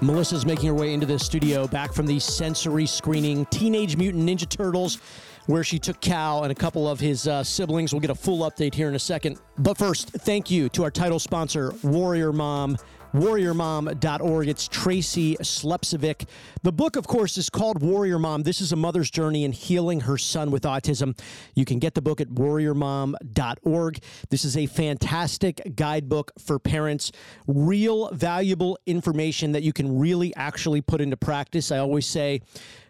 Melissa's 0.00 0.44
making 0.44 0.66
her 0.66 0.74
way 0.74 0.92
into 0.92 1.06
the 1.06 1.18
studio 1.18 1.66
back 1.66 1.92
from 1.92 2.06
the 2.06 2.18
sensory 2.18 2.86
screening 2.86 3.46
Teenage 3.46 3.96
Mutant 3.96 4.28
Ninja 4.28 4.48
Turtles, 4.48 4.98
where 5.46 5.64
she 5.64 5.78
took 5.78 6.00
Cal 6.00 6.42
and 6.42 6.52
a 6.52 6.54
couple 6.54 6.88
of 6.88 7.00
his 7.00 7.26
uh, 7.26 7.42
siblings. 7.42 7.92
We'll 7.92 8.00
get 8.00 8.10
a 8.10 8.14
full 8.14 8.48
update 8.50 8.74
here 8.74 8.88
in 8.88 8.94
a 8.94 8.98
second. 8.98 9.38
But 9.58 9.78
first, 9.78 10.10
thank 10.10 10.50
you 10.50 10.68
to 10.70 10.84
our 10.84 10.90
title 10.90 11.18
sponsor, 11.18 11.74
Warrior 11.82 12.32
Mom 12.32 12.76
warriormom.org. 13.16 14.48
It's 14.48 14.68
Tracy 14.68 15.36
Slepcevic. 15.36 16.28
The 16.62 16.72
book, 16.72 16.96
of 16.96 17.06
course, 17.06 17.38
is 17.38 17.48
called 17.48 17.82
Warrior 17.82 18.18
Mom. 18.18 18.42
This 18.42 18.60
is 18.60 18.72
a 18.72 18.76
mother's 18.76 19.10
journey 19.10 19.44
in 19.44 19.52
healing 19.52 20.00
her 20.00 20.18
son 20.18 20.50
with 20.50 20.64
autism. 20.64 21.18
You 21.54 21.64
can 21.64 21.78
get 21.78 21.94
the 21.94 22.02
book 22.02 22.20
at 22.20 22.28
warriormom.org. 22.28 23.98
This 24.28 24.44
is 24.44 24.56
a 24.56 24.66
fantastic 24.66 25.62
guidebook 25.74 26.32
for 26.38 26.58
parents, 26.58 27.10
real 27.46 28.10
valuable 28.12 28.78
information 28.84 29.52
that 29.52 29.62
you 29.62 29.72
can 29.72 29.98
really 29.98 30.34
actually 30.36 30.82
put 30.82 31.00
into 31.00 31.16
practice. 31.16 31.72
I 31.72 31.78
always 31.78 32.06
say, 32.06 32.42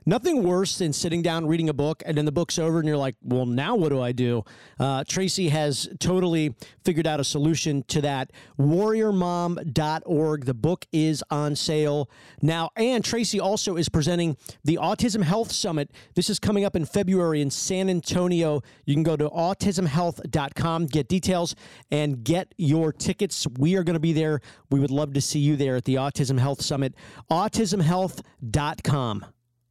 Nothing 0.08 0.44
worse 0.44 0.78
than 0.78 0.92
sitting 0.92 1.20
down 1.20 1.46
reading 1.46 1.68
a 1.68 1.74
book 1.74 2.00
and 2.06 2.16
then 2.16 2.26
the 2.26 2.32
book's 2.32 2.60
over 2.60 2.78
and 2.78 2.86
you're 2.86 2.96
like, 2.96 3.16
well, 3.22 3.44
now 3.44 3.74
what 3.74 3.88
do 3.88 4.00
I 4.00 4.12
do? 4.12 4.44
Uh, 4.78 5.02
Tracy 5.02 5.48
has 5.48 5.88
totally 5.98 6.54
figured 6.84 7.08
out 7.08 7.18
a 7.18 7.24
solution 7.24 7.82
to 7.88 8.00
that. 8.02 8.30
WarriorMom.org. 8.56 10.44
The 10.44 10.54
book 10.54 10.86
is 10.92 11.24
on 11.28 11.56
sale 11.56 12.08
now. 12.40 12.70
And 12.76 13.04
Tracy 13.04 13.40
also 13.40 13.76
is 13.76 13.88
presenting 13.88 14.36
the 14.62 14.76
Autism 14.76 15.24
Health 15.24 15.50
Summit. 15.50 15.90
This 16.14 16.30
is 16.30 16.38
coming 16.38 16.64
up 16.64 16.76
in 16.76 16.86
February 16.86 17.40
in 17.40 17.50
San 17.50 17.90
Antonio. 17.90 18.62
You 18.84 18.94
can 18.94 19.02
go 19.02 19.16
to 19.16 19.28
autismhealth.com, 19.28 20.86
get 20.86 21.08
details, 21.08 21.56
and 21.90 22.22
get 22.22 22.54
your 22.56 22.92
tickets. 22.92 23.44
We 23.58 23.74
are 23.74 23.82
going 23.82 23.94
to 23.94 24.00
be 24.00 24.12
there. 24.12 24.40
We 24.70 24.78
would 24.78 24.92
love 24.92 25.14
to 25.14 25.20
see 25.20 25.40
you 25.40 25.56
there 25.56 25.74
at 25.74 25.84
the 25.84 25.96
Autism 25.96 26.38
Health 26.38 26.62
Summit. 26.62 26.94
AutismHealth.com. 27.28 29.26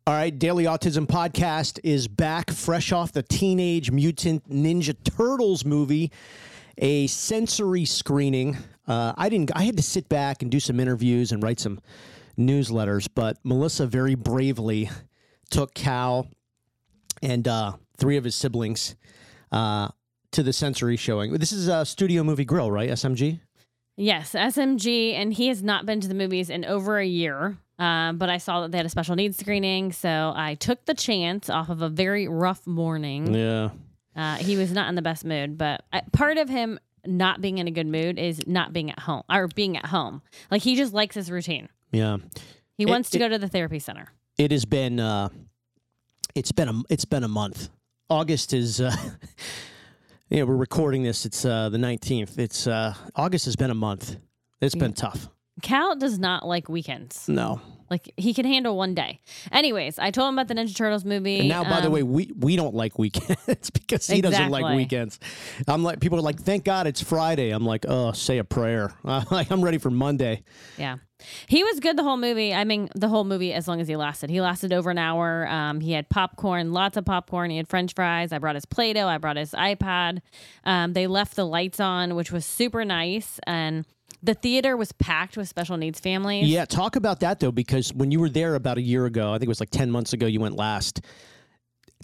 All 0.07 0.13
right, 0.13 0.37
Daily 0.37 0.65
Autism 0.65 1.07
Podcast 1.07 1.79
is 1.83 2.07
back 2.07 2.51
fresh 2.51 2.91
off 2.91 3.11
the 3.11 3.23
Teenage 3.23 3.89
Mutant 3.89 4.47
Ninja 4.47 4.95
Turtles 5.03 5.65
movie, 5.65 6.11
a 6.77 7.07
sensory 7.07 7.85
screening. 7.85 8.55
Uh, 8.87 9.13
I 9.17 9.29
didn't. 9.29 9.49
I 9.55 9.63
had 9.63 9.77
to 9.77 9.81
sit 9.81 10.07
back 10.07 10.43
and 10.43 10.51
do 10.51 10.59
some 10.59 10.79
interviews 10.79 11.31
and 11.31 11.41
write 11.41 11.59
some 11.59 11.79
newsletters, 12.37 13.09
but 13.15 13.39
Melissa 13.43 13.87
very 13.87 14.13
bravely 14.13 14.91
took 15.49 15.73
Cal 15.73 16.27
and 17.23 17.47
uh, 17.47 17.73
three 17.97 18.17
of 18.17 18.25
his 18.25 18.35
siblings 18.35 18.95
uh, 19.51 19.87
to 20.33 20.43
the 20.43 20.53
sensory 20.53 20.97
showing. 20.97 21.33
This 21.33 21.51
is 21.51 21.67
a 21.67 21.83
Studio 21.83 22.23
Movie 22.23 22.45
Grill, 22.45 22.69
right? 22.69 22.91
SMG. 22.91 23.39
Yes, 23.97 24.33
SMG, 24.33 25.13
and 25.13 25.33
he 25.33 25.47
has 25.47 25.63
not 25.63 25.85
been 25.85 26.01
to 26.01 26.07
the 26.07 26.13
movies 26.13 26.49
in 26.49 26.65
over 26.65 26.97
a 26.99 27.05
year. 27.05 27.57
Um, 27.77 28.17
but 28.17 28.29
I 28.29 28.37
saw 28.37 28.61
that 28.61 28.71
they 28.71 28.77
had 28.77 28.85
a 28.85 28.89
special 28.89 29.15
needs 29.15 29.37
screening, 29.37 29.91
so 29.91 30.31
I 30.35 30.55
took 30.55 30.85
the 30.85 30.93
chance 30.93 31.49
off 31.49 31.69
of 31.69 31.81
a 31.81 31.89
very 31.89 32.27
rough 32.27 32.65
morning. 32.65 33.33
Yeah. 33.33 33.69
Uh, 34.15 34.35
he 34.37 34.55
was 34.55 34.71
not 34.71 34.87
in 34.87 34.95
the 34.95 35.01
best 35.01 35.25
mood, 35.25 35.57
but 35.57 35.83
uh, 35.91 35.99
part 36.13 36.37
of 36.37 36.47
him 36.47 36.79
not 37.05 37.41
being 37.41 37.57
in 37.57 37.67
a 37.67 37.71
good 37.71 37.87
mood 37.87 38.17
is 38.17 38.47
not 38.47 38.71
being 38.71 38.89
at 38.91 38.99
home 38.99 39.23
or 39.29 39.47
being 39.49 39.75
at 39.77 39.87
home. 39.87 40.21
Like 40.49 40.61
he 40.61 40.75
just 40.77 40.93
likes 40.93 41.15
his 41.15 41.29
routine. 41.29 41.67
Yeah. 41.91 42.17
He 42.77 42.83
It- 42.83 42.89
wants 42.89 43.09
to 43.11 43.17
it- 43.17 43.19
go 43.19 43.27
to 43.29 43.37
the 43.37 43.49
therapy 43.49 43.79
center. 43.79 44.07
it 44.37 44.51
has 44.51 44.63
been 44.65 44.99
uh, 45.01 45.27
it's 46.33 46.51
been 46.53 46.69
a 46.69 46.81
it's 46.89 47.05
been 47.05 47.23
a 47.25 47.27
month. 47.29 47.69
August 48.09 48.53
is 48.53 48.79
uh, 48.79 48.95
know 50.31 50.45
we're 50.45 50.55
recording 50.55 51.03
this. 51.03 51.25
It's 51.25 51.45
uh, 51.45 51.69
the 51.69 51.77
nineteenth. 51.77 52.39
It's 52.39 52.67
uh, 52.67 52.93
August 53.15 53.45
has 53.45 53.55
been 53.55 53.71
a 53.71 53.75
month. 53.75 54.17
It's 54.61 54.75
been 54.75 54.93
tough. 54.93 55.29
Cal 55.61 55.95
does 55.95 56.19
not 56.19 56.45
like 56.45 56.69
weekends. 56.69 57.27
No. 57.27 57.61
Like 57.89 58.11
he 58.17 58.33
can 58.33 58.45
handle 58.45 58.75
one 58.75 58.95
day. 58.95 59.19
Anyways, 59.51 59.99
I 59.99 60.09
told 60.09 60.29
him 60.29 60.39
about 60.39 60.47
the 60.47 60.55
Ninja 60.55 60.75
Turtles 60.75 61.05
movie. 61.05 61.41
And 61.41 61.49
now, 61.49 61.63
by 61.63 61.81
the 61.81 61.87
um, 61.87 61.93
way, 61.93 62.03
we 62.03 62.31
we 62.37 62.55
don't 62.55 62.73
like 62.73 62.97
weekends 62.97 63.69
because 63.73 64.07
he 64.07 64.21
doesn't 64.21 64.49
like 64.49 64.75
weekends. 64.75 65.19
I'm 65.67 65.83
like 65.83 65.99
people 65.99 66.17
are 66.17 66.23
like, 66.23 66.39
thank 66.39 66.63
God 66.63 66.87
it's 66.87 67.01
Friday. 67.01 67.51
I'm 67.51 67.65
like, 67.65 67.85
oh, 67.87 68.11
say 68.11 68.39
a 68.39 68.43
prayer. 68.43 68.93
I'm 69.05 69.63
ready 69.63 69.77
for 69.77 69.91
Monday. 69.91 70.43
Yeah. 70.77 70.97
He 71.47 71.63
was 71.63 71.79
good 71.79 71.97
the 71.97 72.03
whole 72.03 72.17
movie. 72.17 72.53
I 72.53 72.65
mean, 72.65 72.89
the 72.93 73.07
whole 73.07 73.23
movie 73.23 73.53
as 73.53 73.67
long 73.67 73.79
as 73.79 73.87
he 73.87 73.95
lasted. 73.95 74.29
He 74.29 74.41
lasted 74.41 74.73
over 74.73 74.89
an 74.89 74.97
hour. 74.97 75.47
Um, 75.47 75.79
he 75.79 75.93
had 75.93 76.09
popcorn, 76.09 76.73
lots 76.73 76.97
of 76.97 77.05
popcorn. 77.05 77.51
He 77.51 77.57
had 77.57 77.67
french 77.67 77.93
fries. 77.93 78.33
I 78.33 78.39
brought 78.39 78.55
his 78.55 78.65
Play 78.65 78.93
Doh. 78.93 79.07
I 79.07 79.17
brought 79.17 79.37
his 79.37 79.51
iPad. 79.51 80.21
Um, 80.65 80.93
they 80.93 81.07
left 81.07 81.35
the 81.35 81.45
lights 81.45 81.79
on, 81.79 82.15
which 82.15 82.31
was 82.31 82.45
super 82.45 82.83
nice. 82.83 83.39
And 83.47 83.85
the 84.25 84.33
theater 84.33 84.75
was 84.75 84.91
packed 84.91 85.37
with 85.37 85.47
special 85.47 85.77
needs 85.77 85.99
families. 85.99 86.47
Yeah, 86.47 86.65
talk 86.65 86.95
about 86.95 87.19
that 87.21 87.39
though, 87.39 87.51
because 87.51 87.93
when 87.93 88.11
you 88.11 88.19
were 88.19 88.29
there 88.29 88.55
about 88.55 88.77
a 88.77 88.81
year 88.81 89.05
ago, 89.05 89.29
I 89.29 89.35
think 89.35 89.43
it 89.43 89.49
was 89.49 89.59
like 89.59 89.69
ten 89.69 89.91
months 89.91 90.13
ago, 90.13 90.25
you 90.25 90.39
went 90.39 90.55
last. 90.55 91.01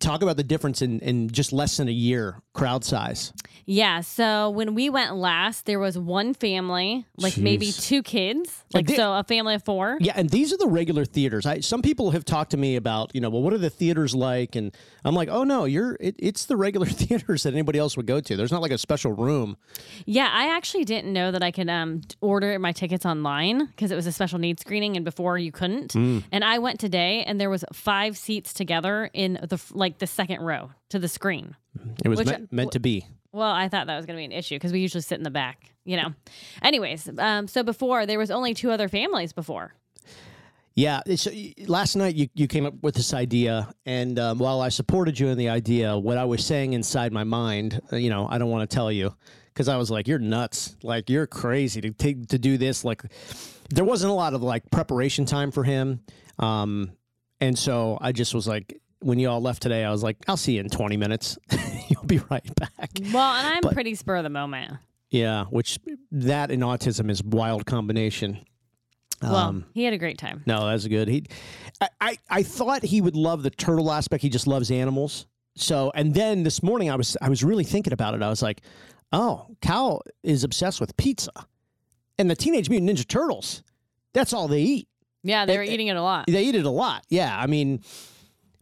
Talk 0.02 0.22
about 0.22 0.36
the 0.36 0.44
difference 0.44 0.82
in, 0.82 1.00
in 1.00 1.30
just 1.30 1.54
less 1.54 1.78
than 1.78 1.88
a 1.88 1.92
year 1.92 2.42
crowd 2.54 2.84
size. 2.84 3.32
Yeah. 3.66 4.02
So 4.02 4.50
when 4.50 4.74
we 4.74 4.90
went 4.90 5.16
last, 5.16 5.66
there 5.66 5.80
was 5.80 5.98
one 5.98 6.34
family, 6.34 7.06
like 7.18 7.38
maybe 7.38 7.72
two 7.72 8.02
kids, 8.04 8.64
like 8.74 8.88
they- 8.88 8.96
so 8.96 9.14
a 9.14 9.24
family 9.24 9.54
of 9.56 9.64
four. 9.64 9.98
Yeah, 10.02 10.14
and 10.16 10.30
these 10.30 10.52
are 10.52 10.58
the 10.58 10.68
regular 10.68 11.06
theaters. 11.06 11.46
I, 11.46 11.60
some 11.60 11.82
people 11.82 12.12
have 12.12 12.26
talked 12.26 12.52
to 12.52 12.58
me 12.58 12.76
about, 12.76 13.12
you 13.14 13.22
know, 13.22 13.30
well, 13.30 13.42
what 13.44 13.54
are 13.54 13.58
the 13.60 13.70
theaters 13.70 14.14
like? 14.16 14.56
And 14.56 14.76
I'm 15.06 15.14
like, 15.16 15.30
oh 15.30 15.44
no, 15.44 15.66
you're 15.66 15.96
it, 16.00 16.16
it's 16.20 16.46
the 16.46 16.58
regular 16.58 16.88
theaters 17.02 17.44
that 17.44 17.54
anybody 17.54 17.80
else 17.80 17.96
would 17.96 18.08
go 18.08 18.20
to. 18.20 18.36
There's 18.36 18.52
not 18.52 18.62
like 18.62 18.72
a 18.72 18.78
special 18.78 19.14
room. 19.14 19.56
Yeah, 20.06 20.30
I 20.34 20.56
actually 20.56 20.84
didn't 20.84 21.14
know 21.14 21.32
that 21.32 21.44
I 21.44 21.52
could 21.52 21.70
um, 21.70 22.02
order 22.20 22.58
my 22.60 22.72
tickets 22.72 23.06
online 23.06 23.68
because 23.68 23.92
it 23.92 23.96
was 23.96 24.08
a 24.08 24.12
special 24.12 24.40
needs 24.40 24.62
screening, 24.62 24.96
and 24.96 25.06
before 25.06 25.38
you 25.38 25.52
couldn't. 25.52 25.94
Mm. 25.94 26.24
And 26.32 26.44
I 26.44 26.58
went 26.58 26.80
today, 26.80 27.24
and 27.24 27.40
there 27.40 27.50
was 27.50 27.64
five 27.72 28.18
seats 28.18 28.54
together 28.54 29.10
in 29.14 29.34
the 29.48 29.54
f- 29.56 29.72
like 29.92 30.00
the 30.00 30.08
second 30.08 30.42
row 30.42 30.72
to 30.90 31.00
the 31.00 31.08
screen. 31.10 31.56
It 32.04 32.08
was 32.08 32.20
Which- 32.20 32.28
meant, 32.28 32.54
meant 32.54 32.72
to 32.72 32.80
be. 32.80 33.06
Well, 33.34 33.52
I 33.52 33.70
thought 33.70 33.88
that 33.88 33.96
was 33.96 34.06
going 34.06 34.18
to 34.18 34.20
be 34.22 34.26
an 34.26 34.32
issue 34.34 34.56
because 34.56 34.74
we 34.74 34.80
usually 34.82 35.02
sit 35.02 35.18
in 35.18 35.24
the 35.24 35.30
back, 35.32 35.72
you 35.86 35.96
know. 35.96 36.14
Anyways, 36.62 37.10
um, 37.18 37.48
so 37.48 37.64
before 37.64 38.06
there 38.06 38.20
was 38.20 38.30
only 38.30 38.54
two 38.54 38.72
other 38.72 38.90
families 38.90 39.32
before. 39.32 39.74
Yeah. 40.76 41.02
it's- 41.06 41.28
last 41.68 41.96
night 41.96 42.16
you, 42.16 42.28
you 42.34 42.48
came 42.48 42.66
up 42.66 42.74
with 42.82 42.96
this 42.96 43.14
idea, 43.14 43.74
and 43.86 44.18
um, 44.20 44.38
while 44.40 44.60
I 44.62 44.70
supported 44.70 45.18
you 45.20 45.28
in 45.28 45.38
the 45.38 45.48
idea, 45.50 45.98
what 45.98 46.18
I 46.18 46.26
was 46.26 46.46
saying 46.46 46.74
inside 46.74 47.12
my 47.14 47.24
mind, 47.24 47.80
uh, 47.92 47.96
you 47.98 48.10
know, 48.10 48.28
I 48.30 48.38
don't 48.38 48.50
want 48.50 48.70
to 48.70 48.74
tell 48.74 48.92
you 48.92 49.16
because 49.54 49.68
I 49.70 49.78
was 49.78 49.90
like, 49.92 50.08
you're 50.08 50.20
nuts. 50.20 50.76
Like 50.84 51.10
you're 51.10 51.28
crazy 51.28 51.80
to 51.82 51.92
take 51.92 52.28
to 52.28 52.40
do 52.40 52.58
this. 52.58 52.84
Like 52.84 53.02
there 53.70 53.86
wasn't 53.86 54.12
a 54.12 54.16
lot 54.16 54.34
of 54.34 54.44
like 54.44 54.70
preparation 54.72 55.26
time 55.26 55.52
for 55.52 55.64
him, 55.64 56.02
um, 56.40 56.92
and 57.40 57.58
so 57.58 57.98
I 58.02 58.12
just 58.12 58.34
was 58.34 58.46
like, 58.48 58.81
when 59.02 59.20
you 59.20 59.30
all 59.30 59.42
left 59.42 59.62
today, 59.62 59.84
I 59.84 59.92
was 59.92 60.04
like, 60.04 60.18
I'll 60.28 60.38
see 60.38 60.54
you 60.54 60.60
in 60.62 60.70
20 60.70 60.98
minutes. 60.98 61.38
You'll 61.90 62.04
be 62.06 62.20
right 62.30 62.56
back. 62.56 62.92
Well, 63.14 63.34
and 63.36 63.48
I'm 63.48 63.62
But- 63.62 63.74
pretty 63.74 63.96
spur 63.96 64.18
of 64.18 64.24
the 64.24 64.30
moment. 64.30 64.74
Yeah, 65.10 65.46
which 65.46 65.78
that 66.12 66.52
and 66.52 66.64
autism 66.64 67.10
is 67.12 67.22
wild 67.22 67.66
combination. 67.66 68.46
Well, 69.22 69.36
Um, 69.36 69.66
he 69.74 69.84
had 69.84 69.94
a 69.94 69.98
great 69.98 70.18
time. 70.18 70.42
No, 70.46 70.68
that's 70.68 70.88
good. 70.88 71.08
He, 71.10 71.26
I, 71.82 71.90
I, 72.00 72.18
I 72.30 72.44
thought 72.44 72.84
he 72.84 73.02
would 73.02 73.16
love 73.16 73.44
the 73.44 73.50
turtle 73.50 73.92
aspect. 73.92 74.24
He 74.24 74.30
just 74.30 74.48
loves 74.48 74.72
animals. 74.72 75.28
So, 75.56 75.92
and 75.96 76.14
then 76.14 76.44
this 76.44 76.64
morning 76.64 76.90
I 76.90 76.96
was, 76.96 77.18
I 77.22 77.28
was 77.28 77.44
really 77.44 77.66
thinking 77.66 77.92
about 77.92 78.14
it. 78.16 78.22
I 78.24 78.30
was 78.30 78.42
like, 78.42 78.62
oh, 79.12 79.48
Cal 79.62 80.02
is 80.24 80.46
obsessed 80.46 80.80
with 80.80 80.96
pizza, 80.96 81.32
and 82.18 82.30
the 82.32 82.36
Teenage 82.36 82.70
Mutant 82.70 82.90
Ninja 82.90 83.06
Turtles. 83.06 83.64
That's 84.14 84.32
all 84.32 84.48
they 84.48 84.62
eat. 84.62 84.88
Yeah, 85.24 85.46
they're 85.46 85.62
eating 85.64 85.88
it 85.88 85.98
a 85.98 86.02
lot. 86.02 86.26
They 86.28 86.44
eat 86.46 86.56
it 86.56 86.66
a 86.66 86.70
lot. 86.70 87.04
Yeah, 87.10 87.38
I 87.38 87.48
mean. 87.48 87.82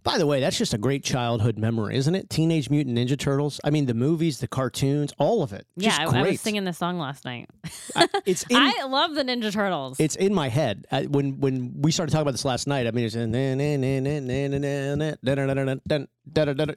By 0.04 0.18
the 0.18 0.26
way, 0.26 0.40
that's 0.40 0.58
just 0.58 0.74
a 0.74 0.78
great 0.78 1.04
childhood 1.04 1.58
memory, 1.58 1.96
isn't 1.98 2.16
it? 2.16 2.30
Teenage 2.30 2.70
Mutant 2.70 2.98
Ninja 2.98 3.18
Turtles. 3.20 3.60
I 3.64 3.70
mean, 3.70 3.86
the 3.86 3.94
movies, 3.94 4.40
the 4.40 4.48
cartoons, 4.48 5.14
all 5.18 5.44
of 5.44 5.52
it. 5.54 5.68
Yeah, 5.76 5.90
Just 5.98 6.14
I. 6.14 6.20
I 6.20 6.24
was 6.30 6.42
singing 6.42 6.64
the 6.64 6.74
song 6.74 6.98
last 7.00 7.26
night. 7.26 7.50
I- 7.96 8.08
it's 8.26 8.44
in, 8.50 8.58
I 8.58 8.85
love 8.88 9.14
the 9.16 9.23
Ninja 9.23 9.52
Turtles. 9.52 10.00
it's 10.00 10.16
in 10.16 10.34
my 10.34 10.47
head 10.50 10.85
I, 10.91 11.03
when 11.06 11.40
when 11.40 11.82
we 11.82 11.91
started 11.91 12.12
talking 12.12 12.23
about 12.23 12.32
this 12.32 12.46
last 12.46 12.66
night. 12.68 12.88
I 12.88 12.91
mean, 12.91 13.06
it's 13.06 13.16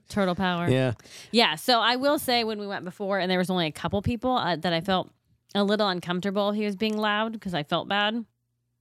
Turtle 0.09 0.35
power. 0.35 0.69
Yeah, 0.69 0.93
yeah, 1.31 1.55
so 1.57 1.81
I 1.81 1.97
will 1.97 2.19
say 2.19 2.45
when 2.45 2.59
we 2.59 2.67
went 2.67 2.85
before 2.85 3.19
and 3.19 3.31
there 3.31 3.39
was 3.39 3.51
only 3.51 3.67
a 3.67 3.73
couple 3.73 4.01
people 4.03 4.37
uh, 4.37 4.57
that 4.57 4.73
I 4.73 4.81
felt 4.81 5.11
a 5.55 5.63
little 5.65 5.89
uncomfortable 5.89 6.53
he 6.53 6.65
was 6.65 6.77
being 6.77 6.97
loud 6.97 7.33
because 7.33 7.53
I 7.55 7.63
felt 7.63 7.89
bad, 7.89 8.25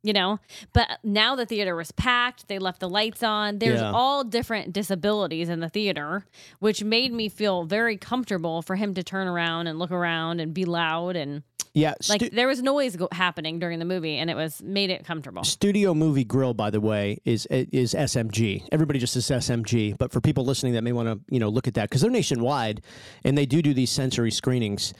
you 0.03 0.13
know. 0.13 0.39
But 0.73 0.99
now 1.03 1.35
the 1.35 1.45
theater 1.45 1.75
was 1.75 1.91
packed, 1.91 2.47
they 2.47 2.59
left 2.59 2.79
the 2.79 2.89
lights 2.89 3.23
on. 3.23 3.59
There's 3.59 3.81
Yeah. 3.81 3.91
all 3.91 4.23
different 4.23 4.73
disabilities 4.73 5.49
in 5.49 5.59
the 5.59 5.69
theater, 5.69 6.25
which 6.59 6.83
made 6.83 7.13
me 7.13 7.29
feel 7.29 7.63
very 7.65 7.97
comfortable 7.97 8.61
for 8.61 8.75
him 8.75 8.93
to 8.95 9.03
turn 9.03 9.27
around 9.27 9.67
and 9.67 9.77
look 9.79 9.91
around 9.91 10.39
and 10.39 10.53
be 10.53 10.65
loud 10.65 11.15
and 11.15 11.43
yeah. 11.73 11.93
like 12.09 12.31
there 12.31 12.47
was 12.49 12.61
noise 12.61 12.97
go- 12.97 13.07
happening 13.13 13.57
during 13.57 13.79
the 13.79 13.85
movie 13.85 14.17
and 14.17 14.29
it 14.29 14.35
was 14.35 14.61
made 14.61 14.89
it 14.89 15.05
comfortable. 15.05 15.43
Studio 15.43 15.93
Movie 15.93 16.25
Grill, 16.25 16.53
by 16.53 16.69
the 16.69 16.81
way, 16.81 17.19
is 17.23 17.45
is 17.49 17.93
SMG. 17.93 18.67
Everybody 18.73 18.99
just 18.99 19.13
says 19.13 19.29
SMG, 19.29 19.97
but 19.97 20.11
for 20.11 20.19
people 20.19 20.43
listening 20.43 20.73
that 20.73 20.83
may 20.83 20.91
want 20.91 21.07
to 21.07 21.19
you 21.33 21.39
know 21.39 21.47
look 21.49 21.67
at 21.69 21.75
that 21.75 21.89
because 21.89 22.01
they're 22.01 22.11
nationwide, 22.11 22.81
and 23.23 23.37
they 23.37 23.45
do 23.45 23.61
do 23.61 23.73
these 23.73 23.89
sensory 23.91 24.31
screenings, 24.31 24.93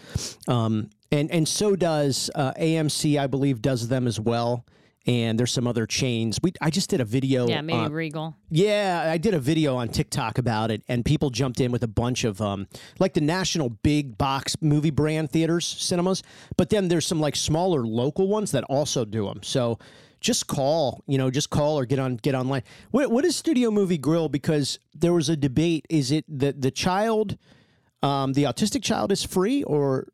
um, 0.48 0.90
and 1.12 1.30
and 1.32 1.46
so 1.48 1.76
does 1.76 2.30
uh, 2.36 2.54
AMC, 2.54 3.20
I 3.20 3.28
believe, 3.28 3.62
does 3.62 3.90
them 3.90 4.08
as 4.08 4.18
well. 4.20 4.66
And 5.08 5.40
there's 5.40 5.52
some 5.52 5.68
other 5.68 5.86
chains. 5.86 6.40
We 6.42 6.54
I 6.62 6.70
just 6.70 6.90
did 6.90 7.02
a 7.02 7.06
video. 7.06 7.48
Yeah, 7.48 7.62
maybe 7.62 7.80
uh, 7.80 7.90
Regal. 7.90 8.36
yeah, 8.50 9.10
I 9.12 9.18
did 9.18 9.34
a 9.34 9.40
video 9.40 9.76
on 9.76 9.90
TikTok 9.90 10.38
about 10.38 10.72
it, 10.72 10.84
and 10.88 11.04
people 11.04 11.30
jumped 11.30 11.60
in 11.60 11.72
with 11.72 11.84
a 11.84 11.88
bunch 11.88 12.24
of 12.24 12.42
um, 12.42 12.68
like 13.00 13.14
the 13.14 13.22
national 13.22 13.70
big 13.70 14.18
box 14.18 14.56
movie 14.62 14.92
brand 14.92 15.32
theaters, 15.32 15.66
cinemas. 15.66 16.24
But 16.58 16.70
then 16.70 16.88
there's 16.88 17.06
some 17.06 17.20
like 17.20 17.36
smaller 17.36 17.86
local 17.86 18.28
ones 18.28 18.52
that 18.52 18.64
also 18.66 19.06
do 19.06 19.26
them. 19.26 19.42
So 19.44 19.80
just 20.20 20.46
call, 20.46 21.04
you 21.08 21.18
know, 21.18 21.32
just 21.32 21.50
call 21.50 21.80
or 21.80 21.86
get 21.86 22.00
on 22.00 22.18
get 22.18 22.36
online. 22.36 22.64
What 22.92 23.12
what 23.12 23.26
is 23.26 23.36
Studio 23.36 23.72
Movie 23.72 23.98
Grill? 23.98 24.30
Because 24.30 24.80
there 24.94 25.14
was 25.14 25.30
a 25.30 25.36
debate: 25.36 25.86
is 25.90 26.12
it 26.12 26.26
the 26.28 26.54
the 26.54 26.72
child, 26.72 27.38
um, 28.04 28.34
the 28.34 28.44
autistic 28.44 28.84
child, 28.84 29.12
is 29.12 29.24
free 29.24 29.64
or 29.64 30.08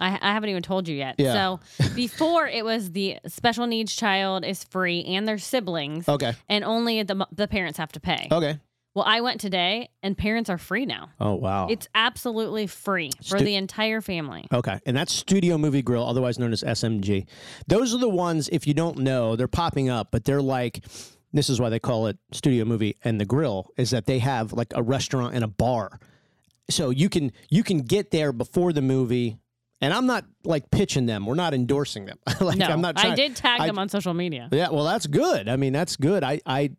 I, 0.00 0.18
I 0.20 0.32
haven't 0.32 0.48
even 0.50 0.62
told 0.62 0.88
you 0.88 0.96
yet. 0.96 1.16
Yeah. 1.18 1.32
So 1.78 1.88
before 1.94 2.46
it 2.46 2.64
was 2.64 2.92
the 2.92 3.18
special 3.26 3.66
needs 3.66 3.94
child 3.94 4.44
is 4.44 4.64
free 4.64 5.04
and 5.04 5.26
their 5.28 5.38
siblings, 5.38 6.08
okay, 6.08 6.34
and 6.48 6.64
only 6.64 7.02
the 7.02 7.26
the 7.32 7.46
parents 7.48 7.78
have 7.78 7.92
to 7.92 8.00
pay. 8.00 8.28
okay? 8.30 8.58
Well, 8.92 9.04
I 9.06 9.20
went 9.20 9.40
today, 9.40 9.88
and 10.02 10.18
parents 10.18 10.50
are 10.50 10.58
free 10.58 10.84
now. 10.84 11.10
Oh 11.20 11.34
wow, 11.34 11.68
It's 11.70 11.86
absolutely 11.94 12.66
free 12.66 13.10
for 13.18 13.38
Stu- 13.38 13.44
the 13.44 13.54
entire 13.54 14.00
family. 14.00 14.48
Okay, 14.52 14.80
and 14.84 14.96
that's 14.96 15.12
Studio 15.12 15.58
Movie 15.58 15.82
Grill, 15.82 16.04
otherwise 16.04 16.40
known 16.40 16.52
as 16.52 16.64
SMG. 16.64 17.26
Those 17.68 17.94
are 17.94 17.98
the 17.98 18.08
ones, 18.08 18.48
if 18.50 18.66
you 18.66 18.74
don't 18.74 18.98
know, 18.98 19.36
they're 19.36 19.46
popping 19.46 19.88
up, 19.88 20.08
but 20.10 20.24
they're 20.24 20.42
like, 20.42 20.84
this 21.32 21.48
is 21.48 21.60
why 21.60 21.68
they 21.68 21.78
call 21.78 22.08
it 22.08 22.18
Studio 22.32 22.64
Movie 22.64 22.96
and 23.04 23.20
the 23.20 23.24
Grill, 23.24 23.68
is 23.76 23.90
that 23.90 24.06
they 24.06 24.18
have 24.18 24.52
like 24.52 24.72
a 24.74 24.82
restaurant 24.82 25.36
and 25.36 25.44
a 25.44 25.48
bar, 25.48 26.00
so 26.68 26.90
you 26.90 27.08
can 27.08 27.30
you 27.48 27.62
can 27.62 27.82
get 27.82 28.10
there 28.10 28.32
before 28.32 28.72
the 28.72 28.82
movie. 28.82 29.38
And 29.82 29.94
I'm 29.94 30.06
not 30.06 30.26
like 30.44 30.70
pitching 30.70 31.06
them. 31.06 31.24
We're 31.24 31.34
not 31.34 31.54
endorsing 31.54 32.04
them. 32.04 32.18
like 32.40 32.58
No, 32.58 32.66
I'm 32.66 32.82
not. 32.82 33.02
I 33.02 33.14
did 33.14 33.34
tag 33.34 33.60
I- 33.62 33.66
them 33.66 33.78
on 33.78 33.88
social 33.88 34.12
media. 34.12 34.48
Yeah, 34.52 34.68
well, 34.70 34.84
that's 34.84 35.06
good. 35.06 35.48
I 35.48 35.56
mean, 35.56 35.72
that's 35.72 35.96
good. 35.96 36.22
I, 36.22 36.40
I, 36.44 36.70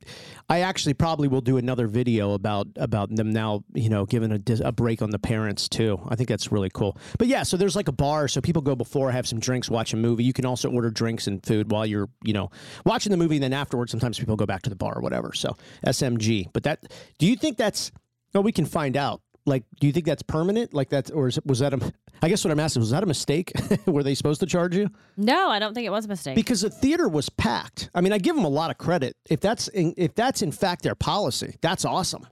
I 0.49 0.59
actually 0.61 0.93
probably 0.93 1.27
will 1.27 1.41
do 1.41 1.57
another 1.57 1.87
video 1.87 2.33
about 2.33 2.67
about 2.75 3.15
them 3.15 3.31
now. 3.31 3.63
You 3.73 3.89
know, 3.89 4.05
giving 4.05 4.31
a, 4.31 4.39
a 4.63 4.71
break 4.71 5.01
on 5.01 5.09
the 5.09 5.17
parents 5.17 5.67
too. 5.67 5.99
I 6.09 6.15
think 6.15 6.29
that's 6.29 6.51
really 6.51 6.69
cool. 6.69 6.95
But 7.17 7.27
yeah, 7.27 7.41
so 7.41 7.57
there's 7.57 7.75
like 7.75 7.87
a 7.87 7.93
bar, 7.93 8.27
so 8.27 8.39
people 8.39 8.61
go 8.61 8.75
before, 8.75 9.11
have 9.11 9.27
some 9.27 9.39
drinks, 9.39 9.69
watch 9.69 9.93
a 9.93 9.97
movie. 9.97 10.23
You 10.23 10.33
can 10.33 10.45
also 10.45 10.69
order 10.69 10.91
drinks 10.91 11.25
and 11.25 11.43
food 11.43 11.71
while 11.71 11.87
you're, 11.87 12.09
you 12.23 12.33
know, 12.33 12.51
watching 12.85 13.09
the 13.11 13.17
movie. 13.17 13.37
And 13.37 13.43
then 13.43 13.53
afterwards, 13.53 13.89
sometimes 13.89 14.19
people 14.19 14.35
go 14.35 14.45
back 14.45 14.61
to 14.63 14.69
the 14.69 14.75
bar 14.75 14.97
or 14.97 15.01
whatever. 15.01 15.33
So 15.33 15.57
SMG. 15.87 16.49
But 16.53 16.63
that, 16.63 16.83
do 17.17 17.25
you 17.25 17.35
think 17.35 17.57
that's? 17.57 17.91
Well, 18.33 18.43
we 18.43 18.51
can 18.51 18.65
find 18.65 18.95
out. 18.95 19.21
Like, 19.45 19.63
do 19.79 19.87
you 19.87 19.93
think 19.93 20.05
that's 20.05 20.21
permanent? 20.21 20.73
Like 20.73 20.89
that, 20.89 21.11
or 21.11 21.27
is, 21.27 21.39
was 21.45 21.59
that 21.59 21.73
a? 21.73 21.93
I 22.21 22.29
guess 22.29 22.43
what 22.43 22.51
I'm 22.51 22.59
asking 22.59 22.81
was 22.81 22.91
that 22.91 23.01
a 23.01 23.07
mistake? 23.07 23.51
Were 23.87 24.03
they 24.03 24.13
supposed 24.13 24.39
to 24.41 24.45
charge 24.45 24.75
you? 24.75 24.89
No, 25.17 25.49
I 25.49 25.57
don't 25.57 25.73
think 25.73 25.87
it 25.87 25.91
was 25.91 26.05
a 26.05 26.07
mistake. 26.07 26.35
because 26.35 26.61
the 26.61 26.69
theater 26.69 27.09
was 27.09 27.29
packed. 27.29 27.89
I 27.95 28.01
mean, 28.01 28.13
I 28.13 28.19
give 28.19 28.35
them 28.35 28.45
a 28.45 28.49
lot 28.49 28.69
of 28.69 28.77
credit. 28.77 29.17
If 29.29 29.39
that's 29.39 29.67
in, 29.69 29.95
if 29.97 30.13
that's 30.13 30.43
in 30.43 30.51
fact 30.51 30.83
their 30.83 30.95
policy, 30.95 31.55
that's 31.61 31.85
awesome. 31.85 32.27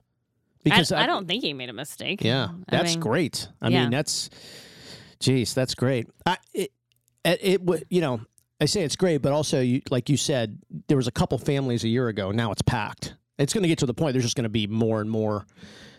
I, 0.70 0.84
I 0.94 1.06
don't 1.06 1.26
think 1.26 1.42
he 1.42 1.54
made 1.54 1.70
a 1.70 1.72
mistake. 1.72 2.22
Yeah, 2.22 2.48
I 2.68 2.76
that's 2.76 2.92
mean, 2.92 3.00
great. 3.00 3.48
I 3.62 3.68
yeah. 3.68 3.82
mean, 3.82 3.90
that's, 3.90 4.28
geez, 5.18 5.54
that's 5.54 5.74
great. 5.74 6.08
I, 6.26 6.36
it, 6.52 6.70
it, 7.24 7.62
it, 7.66 7.86
you 7.88 8.00
know, 8.02 8.20
I 8.60 8.66
say 8.66 8.82
it's 8.82 8.96
great, 8.96 9.22
but 9.22 9.32
also, 9.32 9.60
you, 9.60 9.80
like 9.90 10.10
you 10.10 10.18
said, 10.18 10.58
there 10.88 10.98
was 10.98 11.06
a 11.06 11.12
couple 11.12 11.38
families 11.38 11.82
a 11.84 11.88
year 11.88 12.08
ago. 12.08 12.30
Now 12.30 12.52
it's 12.52 12.62
packed. 12.62 13.14
It's 13.38 13.54
going 13.54 13.62
to 13.62 13.68
get 13.68 13.78
to 13.78 13.86
the 13.86 13.94
point. 13.94 14.12
There's 14.12 14.24
just 14.24 14.36
going 14.36 14.44
to 14.44 14.50
be 14.50 14.66
more 14.66 15.00
and 15.00 15.10
more 15.10 15.46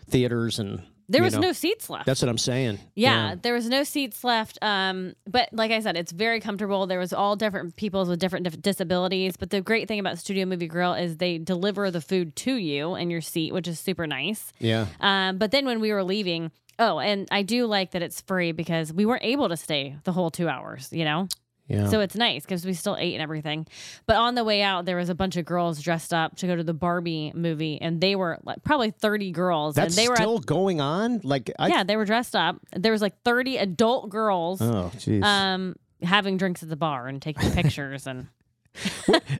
theaters, 0.08 0.60
and 0.60 0.80
There 1.12 1.22
was 1.22 1.34
know, 1.34 1.40
no 1.40 1.52
seats 1.52 1.90
left. 1.90 2.06
That's 2.06 2.22
what 2.22 2.28
I'm 2.28 2.38
saying. 2.38 2.78
Yeah, 2.94 3.34
there 3.40 3.54
was 3.54 3.68
no 3.68 3.84
seats 3.84 4.24
left. 4.24 4.58
Um, 4.62 5.14
but 5.26 5.50
like 5.52 5.70
I 5.70 5.80
said, 5.80 5.96
it's 5.96 6.10
very 6.10 6.40
comfortable. 6.40 6.86
There 6.86 6.98
was 6.98 7.12
all 7.12 7.36
different 7.36 7.76
peoples 7.76 8.08
with 8.08 8.18
different 8.18 8.44
dif- 8.44 8.62
disabilities. 8.62 9.36
But 9.36 9.50
the 9.50 9.60
great 9.60 9.88
thing 9.88 10.00
about 10.00 10.18
Studio 10.18 10.46
Movie 10.46 10.68
Grill 10.68 10.94
is 10.94 11.18
they 11.18 11.38
deliver 11.38 11.90
the 11.90 12.00
food 12.00 12.34
to 12.36 12.54
you 12.54 12.94
in 12.94 13.10
your 13.10 13.20
seat, 13.20 13.52
which 13.52 13.68
is 13.68 13.78
super 13.78 14.06
nice. 14.06 14.52
Yeah. 14.58 14.86
Um, 15.00 15.38
but 15.38 15.50
then 15.50 15.66
when 15.66 15.80
we 15.80 15.92
were 15.92 16.02
leaving, 16.02 16.50
oh, 16.78 16.98
and 16.98 17.28
I 17.30 17.42
do 17.42 17.66
like 17.66 17.90
that 17.92 18.02
it's 18.02 18.20
free 18.22 18.52
because 18.52 18.92
we 18.92 19.04
weren't 19.04 19.24
able 19.24 19.48
to 19.50 19.56
stay 19.56 19.96
the 20.04 20.12
whole 20.12 20.30
two 20.30 20.48
hours. 20.48 20.88
You 20.92 21.04
know, 21.04 21.28
Yeah. 21.68 21.88
so 21.88 22.00
it's 22.00 22.16
nice 22.16 22.42
because 22.42 22.66
we 22.66 22.74
still 22.74 22.96
ate 22.98 23.14
and 23.14 23.22
everything. 23.22 23.66
But 24.06 24.16
on 24.16 24.34
the 24.34 24.44
way 24.44 24.62
out, 24.62 24.84
there 24.84 24.96
was 24.96 25.08
a 25.08 25.14
bunch 25.14 25.36
of 25.36 25.44
girls 25.44 25.80
dressed 25.80 26.12
up 26.12 26.36
to 26.38 26.46
go 26.46 26.56
to 26.56 26.62
the 26.64 26.74
Barbie 26.74 27.32
movie, 27.34 27.80
and 27.80 28.00
they 28.00 28.14
were 28.16 28.38
like 28.42 28.62
probably 28.62 28.90
thirty 28.90 29.30
girls, 29.30 29.76
that's 29.76 29.96
and 29.96 30.04
they 30.04 30.08
were 30.08 30.14
at 30.14 30.18
still 30.18 30.38
going 30.38 30.80
on. 30.80 31.20
Like, 31.22 31.50
I, 31.58 31.68
yeah, 31.68 31.84
they 31.84 31.96
were 31.96 32.04
dressed 32.04 32.34
up. 32.36 32.56
There 32.76 32.92
was 32.92 33.00
like 33.00 33.14
30 33.24 33.56
adult 33.58 34.10
girls 34.10 34.60
Oh, 34.60 34.90
jeez. 34.96 35.22
um 35.22 35.76
having 36.02 36.36
drinks 36.36 36.62
at 36.62 36.68
the 36.68 36.76
bar 36.76 37.06
and 37.06 37.22
taking 37.22 37.50
pictures 37.52 38.06
and 38.06 38.26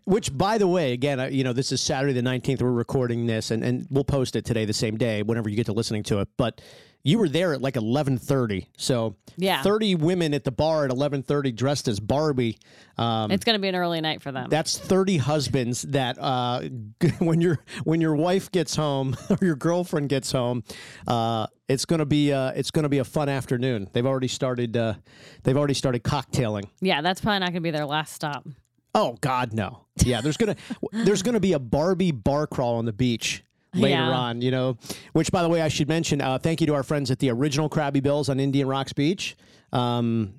Which, 0.04 0.36
by 0.36 0.58
the 0.58 0.68
way, 0.68 0.92
again, 0.92 1.18
uh, 1.20 1.24
you 1.26 1.42
know, 1.44 1.52
this 1.52 1.72
is 1.72 1.80
Saturday 1.80 2.12
the 2.12 2.20
19th. 2.20 2.60
We're 2.62 2.70
recording 2.70 3.26
this, 3.26 3.50
and, 3.50 3.64
and 3.64 3.86
we'll 3.90 4.04
post 4.04 4.36
it 4.36 4.44
today 4.44 4.64
the 4.64 4.72
same 4.72 4.96
day, 4.96 5.22
whenever 5.22 5.48
you 5.48 5.56
get 5.56 5.66
to 5.66 5.72
listening 5.72 6.02
to 6.04 6.20
it. 6.20 6.28
But 6.36 6.60
you 7.04 7.18
were 7.18 7.28
there 7.28 7.52
at 7.52 7.60
like 7.60 7.74
11:30, 7.74 8.66
so 8.76 9.16
Yeah. 9.36 9.62
30 9.62 9.96
women 9.96 10.34
at 10.34 10.44
the 10.44 10.52
bar 10.52 10.84
at 10.84 10.90
11:30 10.90 11.50
dressed 11.54 11.88
as 11.88 11.98
Barbie. 12.00 12.58
Um, 12.98 13.30
it's 13.30 13.44
going 13.44 13.54
to 13.54 13.60
be 13.60 13.68
an 13.68 13.74
early 13.74 14.00
night 14.00 14.22
for 14.22 14.30
them. 14.32 14.48
that's 14.50 14.78
30 14.78 15.16
husbands 15.16 15.82
that 15.82 16.16
uh, 16.20 16.62
when 17.18 17.40
your 17.40 17.58
when 17.84 18.00
your 18.00 18.14
wife 18.14 18.50
gets 18.52 18.76
home 18.76 19.16
or 19.30 19.38
your 19.40 19.56
girlfriend 19.56 20.08
gets 20.08 20.30
home, 20.32 20.62
uh, 21.08 21.46
it's 21.68 21.84
gonna 21.84 22.04
be 22.06 22.32
uh, 22.32 22.50
it's 22.52 22.70
gonna 22.70 22.88
be 22.88 22.98
a 22.98 23.04
fun 23.04 23.28
afternoon. 23.28 23.88
They've 23.92 24.06
already 24.06 24.28
started 24.28 24.76
uh, 24.76 24.94
they've 25.42 25.56
already 25.56 25.74
started 25.74 26.02
cocktailing. 26.04 26.66
yeah, 26.80 27.00
that's 27.00 27.20
probably 27.20 27.38
not 27.40 27.46
going 27.46 27.54
to 27.54 27.60
be 27.62 27.70
their 27.70 27.86
last 27.86 28.12
stop. 28.12 28.46
Oh 28.94 29.16
God, 29.22 29.54
no. 29.54 29.86
Yeah, 30.04 30.20
there's 30.20 30.36
gonna 30.36 30.56
there's 30.92 31.22
gonna 31.22 31.40
be 31.40 31.54
a 31.54 31.58
Barbie 31.58 32.12
bar 32.12 32.46
crawl 32.46 32.76
on 32.76 32.84
the 32.84 32.92
beach 32.92 33.42
later 33.74 33.88
Yeah. 33.96 34.10
on. 34.10 34.42
You 34.42 34.50
know, 34.50 34.76
which 35.12 35.30
by 35.32 35.42
the 35.42 35.48
way, 35.48 35.62
I 35.62 35.68
should 35.68 35.88
mention. 35.88 36.20
Uh, 36.20 36.38
thank 36.38 36.60
you 36.60 36.66
to 36.68 36.74
our 36.74 36.82
friends 36.82 37.10
at 37.10 37.18
the 37.18 37.30
original 37.30 37.68
Crabby 37.68 38.00
Bill's 38.00 38.28
on 38.28 38.40
Indian 38.40 38.68
Rocks 38.68 38.92
Beach. 38.92 39.36
Um, 39.72 40.34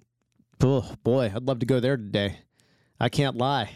oh 0.62 0.94
boy, 1.03 1.31
I'd 1.35 1.44
love 1.44 1.59
to 1.59 1.65
go 1.65 1.80
there 1.80 1.97
today. 1.97 2.38
I 3.00 3.09
can't 3.09 3.35
lie. 3.38 3.69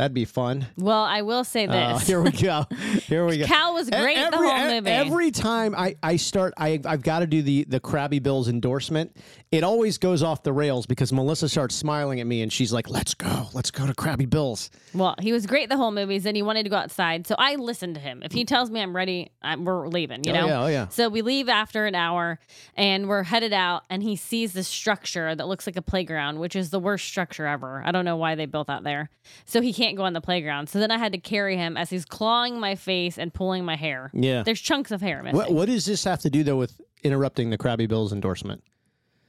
That'd 0.00 0.14
be 0.14 0.24
fun. 0.24 0.66
Well, 0.78 1.02
I 1.02 1.20
will 1.20 1.44
say 1.44 1.66
Uh, 1.66 1.98
this. 1.98 2.06
here 2.06 2.22
we 2.22 2.30
go. 2.30 2.64
Here 3.02 3.26
we 3.26 3.36
go. 3.36 3.44
Cal 3.46 3.74
was 3.74 3.90
great 3.90 4.16
the 4.16 4.34
every, 4.34 4.48
whole 4.48 4.58
e- 4.70 4.74
movie. 4.76 4.90
Every 4.90 5.30
time 5.30 5.74
I, 5.76 5.94
I 6.02 6.16
start, 6.16 6.54
I, 6.56 6.80
I've 6.86 7.02
got 7.02 7.18
to 7.18 7.26
do 7.26 7.42
the, 7.42 7.64
the 7.64 7.80
Crabby 7.80 8.18
Bill's 8.18 8.48
endorsement. 8.48 9.14
It 9.52 9.62
always 9.62 9.98
goes 9.98 10.22
off 10.22 10.42
the 10.42 10.54
rails 10.54 10.86
because 10.86 11.12
Melissa 11.12 11.50
starts 11.50 11.74
smiling 11.74 12.18
at 12.18 12.26
me 12.26 12.40
and 12.40 12.50
she's 12.50 12.72
like, 12.72 12.88
let's 12.88 13.12
go. 13.12 13.48
Let's 13.52 13.70
go 13.70 13.86
to 13.86 13.92
Crabby 13.92 14.24
Bill's. 14.24 14.70
well, 14.94 15.16
he 15.20 15.32
was 15.34 15.44
great 15.44 15.68
the 15.68 15.76
whole 15.76 15.90
movie. 15.90 16.18
Then 16.18 16.34
he 16.34 16.40
wanted 16.40 16.62
to 16.62 16.70
go 16.70 16.76
outside, 16.76 17.26
so 17.26 17.34
I 17.36 17.56
listened 17.56 17.96
to 17.96 18.00
him. 18.00 18.22
If 18.24 18.32
he 18.32 18.46
tells 18.46 18.70
me 18.70 18.80
I'm 18.80 18.96
ready, 18.96 19.32
I'm, 19.42 19.66
we're 19.66 19.86
leaving. 19.86 20.24
You 20.24 20.32
know? 20.32 20.44
Oh, 20.44 20.46
know. 20.46 20.52
yeah, 20.52 20.62
oh, 20.62 20.68
yeah. 20.68 20.88
So 20.88 21.10
we 21.10 21.20
leave 21.20 21.50
after 21.50 21.84
an 21.84 21.94
hour, 21.94 22.38
and 22.74 23.06
we're 23.06 23.24
headed 23.24 23.52
out. 23.52 23.82
And 23.90 24.02
he 24.02 24.16
sees 24.16 24.54
this 24.54 24.66
structure 24.68 25.34
that 25.34 25.46
looks 25.46 25.66
like 25.66 25.76
a 25.76 25.82
playground, 25.82 26.38
which 26.38 26.56
is 26.56 26.70
the 26.70 26.78
worst 26.80 27.06
structure 27.06 27.44
ever. 27.44 27.82
I 27.84 27.92
don't 27.92 28.06
know 28.06 28.16
why 28.16 28.36
they 28.36 28.46
built 28.46 28.68
that 28.68 28.82
there. 28.82 29.10
So 29.44 29.60
he 29.60 29.74
can't 29.74 29.89
go 29.96 30.04
on 30.04 30.12
the 30.12 30.20
playground. 30.20 30.68
So 30.68 30.78
then 30.78 30.90
I 30.90 30.98
had 30.98 31.12
to 31.12 31.18
carry 31.18 31.56
him 31.56 31.76
as 31.76 31.90
he's 31.90 32.04
clawing 32.04 32.58
my 32.60 32.74
face 32.74 33.18
and 33.18 33.32
pulling 33.32 33.64
my 33.64 33.76
hair. 33.76 34.10
Yeah. 34.14 34.42
There's 34.42 34.60
chunks 34.60 34.90
of 34.90 35.00
hair 35.00 35.22
missing. 35.22 35.36
What, 35.36 35.52
what 35.52 35.66
does 35.66 35.86
this 35.86 36.04
have 36.04 36.20
to 36.20 36.30
do, 36.30 36.42
though, 36.42 36.56
with 36.56 36.80
interrupting 37.02 37.50
the 37.50 37.58
Crabby 37.58 37.86
Bill's 37.86 38.12
endorsement? 38.12 38.62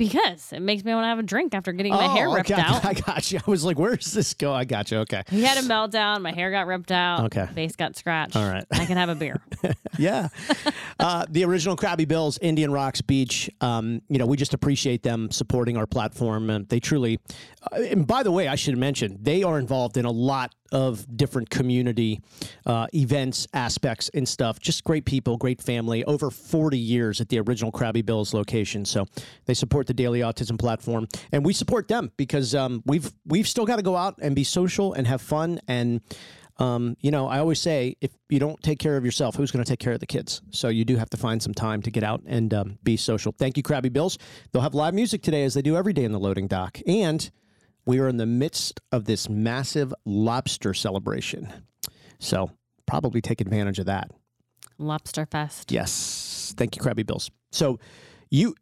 Because 0.02 0.52
it 0.52 0.62
makes 0.62 0.84
me 0.84 0.92
want 0.96 1.04
to 1.04 1.10
have 1.10 1.20
a 1.20 1.24
drink 1.24 1.54
after 1.54 1.72
getting 1.72 1.94
my 1.94 2.08
hair 2.08 2.28
Oh, 2.28 2.34
ripped 2.34 2.50
okay. 2.50 2.60
out. 2.66 2.84
I 2.84 2.94
got 2.94 3.32
you. 3.32 3.38
I 3.46 3.52
was 3.52 3.64
like, 3.64 3.78
where's 3.78 4.12
this 4.12 4.34
go? 4.34 4.52
I 4.52 4.66
got 4.66 4.90
you. 4.90 4.98
Okay. 5.00 5.22
He 5.30 5.44
had 5.44 5.60
a 5.60 5.62
meltdown. 5.62 6.24
My 6.24 6.32
hair 6.32 6.50
got 6.50 6.66
ripped 6.66 6.92
out. 6.92 7.26
Okay. 7.26 7.46
Face 7.54 7.76
got 7.76 7.96
scratched. 7.96 8.36
All 8.36 8.50
right. 8.50 8.66
I 8.72 8.86
can 8.86 8.98
have 8.98 9.10
a 9.10 9.16
beer. 9.16 9.40
yeah. 10.00 10.30
Uh, 11.00 11.28
the 11.30 11.46
original 11.46 11.76
Crabby 11.76 12.06
Bill's, 12.06 12.40
Indian 12.40 12.72
Rocks 12.72 13.02
Beach. 13.02 13.48
Um, 13.62 14.02
you 14.10 14.18
know, 14.18 14.26
we 14.26 14.38
just 14.38 14.56
appreciate 14.56 15.04
them 15.04 15.30
supporting 15.30 15.78
our 15.78 15.86
platform. 15.86 16.50
And 16.50 16.68
they 16.68 16.80
truly, 16.80 17.20
uh, 17.72 17.76
and 17.76 18.08
by 18.08 18.24
the 18.24 18.32
way, 18.32 18.48
I 18.48 18.56
should 18.56 18.78
mention, 18.80 19.20
they 19.22 19.44
are 19.44 19.60
involved 19.60 19.98
in 19.98 20.06
a 20.06 20.12
lot 20.12 20.56
of 20.72 21.06
different 21.18 21.50
community 21.50 22.22
uh, 22.66 22.88
events, 22.94 23.48
aspects, 23.54 24.10
and 24.14 24.28
stuff. 24.28 24.60
Just 24.60 24.84
great 24.84 25.06
people, 25.06 25.38
great 25.38 25.62
family. 25.62 26.04
Over 26.06 26.30
40 26.30 26.78
years 26.78 27.22
at 27.22 27.30
the 27.30 27.40
original 27.40 27.72
Crabby 27.72 28.02
Bill's 28.02 28.34
location. 28.34 28.86
So 28.86 29.06
they 29.46 29.54
support 29.54 29.88
the 29.88 29.94
Daily 29.94 30.22
Autism 30.22 30.58
platform, 30.58 31.08
and 31.32 31.46
we 31.46 31.54
support 31.54 31.88
them 31.88 32.12
because 32.18 32.56
um, 32.56 32.84
we've 32.86 33.12
we've 33.26 33.48
still 33.48 33.66
got 33.66 33.78
to 33.78 33.84
go 33.84 33.96
out 33.96 34.16
and 34.22 34.36
be 34.36 34.44
social 34.44 34.94
and 34.94 35.08
have 35.08 35.22
fun 35.22 35.60
and. 35.68 36.02
Um, 36.58 36.96
you 37.02 37.10
know, 37.10 37.28
I 37.28 37.40
always 37.40 37.60
say 37.60 37.96
if 38.02 38.12
you 38.30 38.38
don't 38.38 38.62
take 38.62 38.78
care 38.78 38.96
of 38.96 39.04
yourself, 39.04 39.36
who's 39.36 39.50
going 39.50 39.64
to 39.64 39.70
take 39.70 39.80
care 39.80 39.94
of 39.94 40.00
the 40.00 40.06
kids? 40.06 40.44
So 40.52 40.68
you 40.68 40.86
do 40.86 40.96
have 40.96 41.10
to 41.10 41.18
find 41.18 41.42
some 41.42 41.56
time 41.56 41.82
to 41.82 41.90
get 41.90 42.04
out 42.04 42.22
and 42.28 42.54
um, 42.54 42.78
be 42.84 42.98
social. 42.98 43.32
Thank 43.32 43.58
you, 43.58 43.64
Crabby 43.64 43.90
Bill's. 43.90 44.20
They'll 44.52 44.62
have 44.62 44.76
live 44.76 44.94
music 44.94 45.24
today 45.24 45.44
as 45.44 45.56
they 45.56 45.64
do 45.64 45.76
every 45.76 45.94
day 45.94 46.04
in 46.04 46.12
the 46.12 46.20
loading 46.20 46.48
dock. 46.48 46.78
And 46.86 47.32
we 47.86 48.00
are 48.00 48.08
in 48.08 48.18
the 48.18 48.26
midst 48.26 48.80
of 48.92 49.06
this 49.06 49.30
massive 49.30 49.94
lobster 50.06 50.74
celebration. 50.74 51.52
So 52.20 52.52
probably 52.86 53.22
take 53.22 53.42
advantage 53.42 53.80
of 53.80 53.86
that. 53.88 54.12
Lobster 54.78 55.26
Fest. 55.26 55.72
Yes. 55.72 56.54
Thank 56.58 56.76
you, 56.76 56.82
Crabby 56.82 57.04
Bill's. 57.04 57.30
So 57.52 57.80
you, 58.30 58.56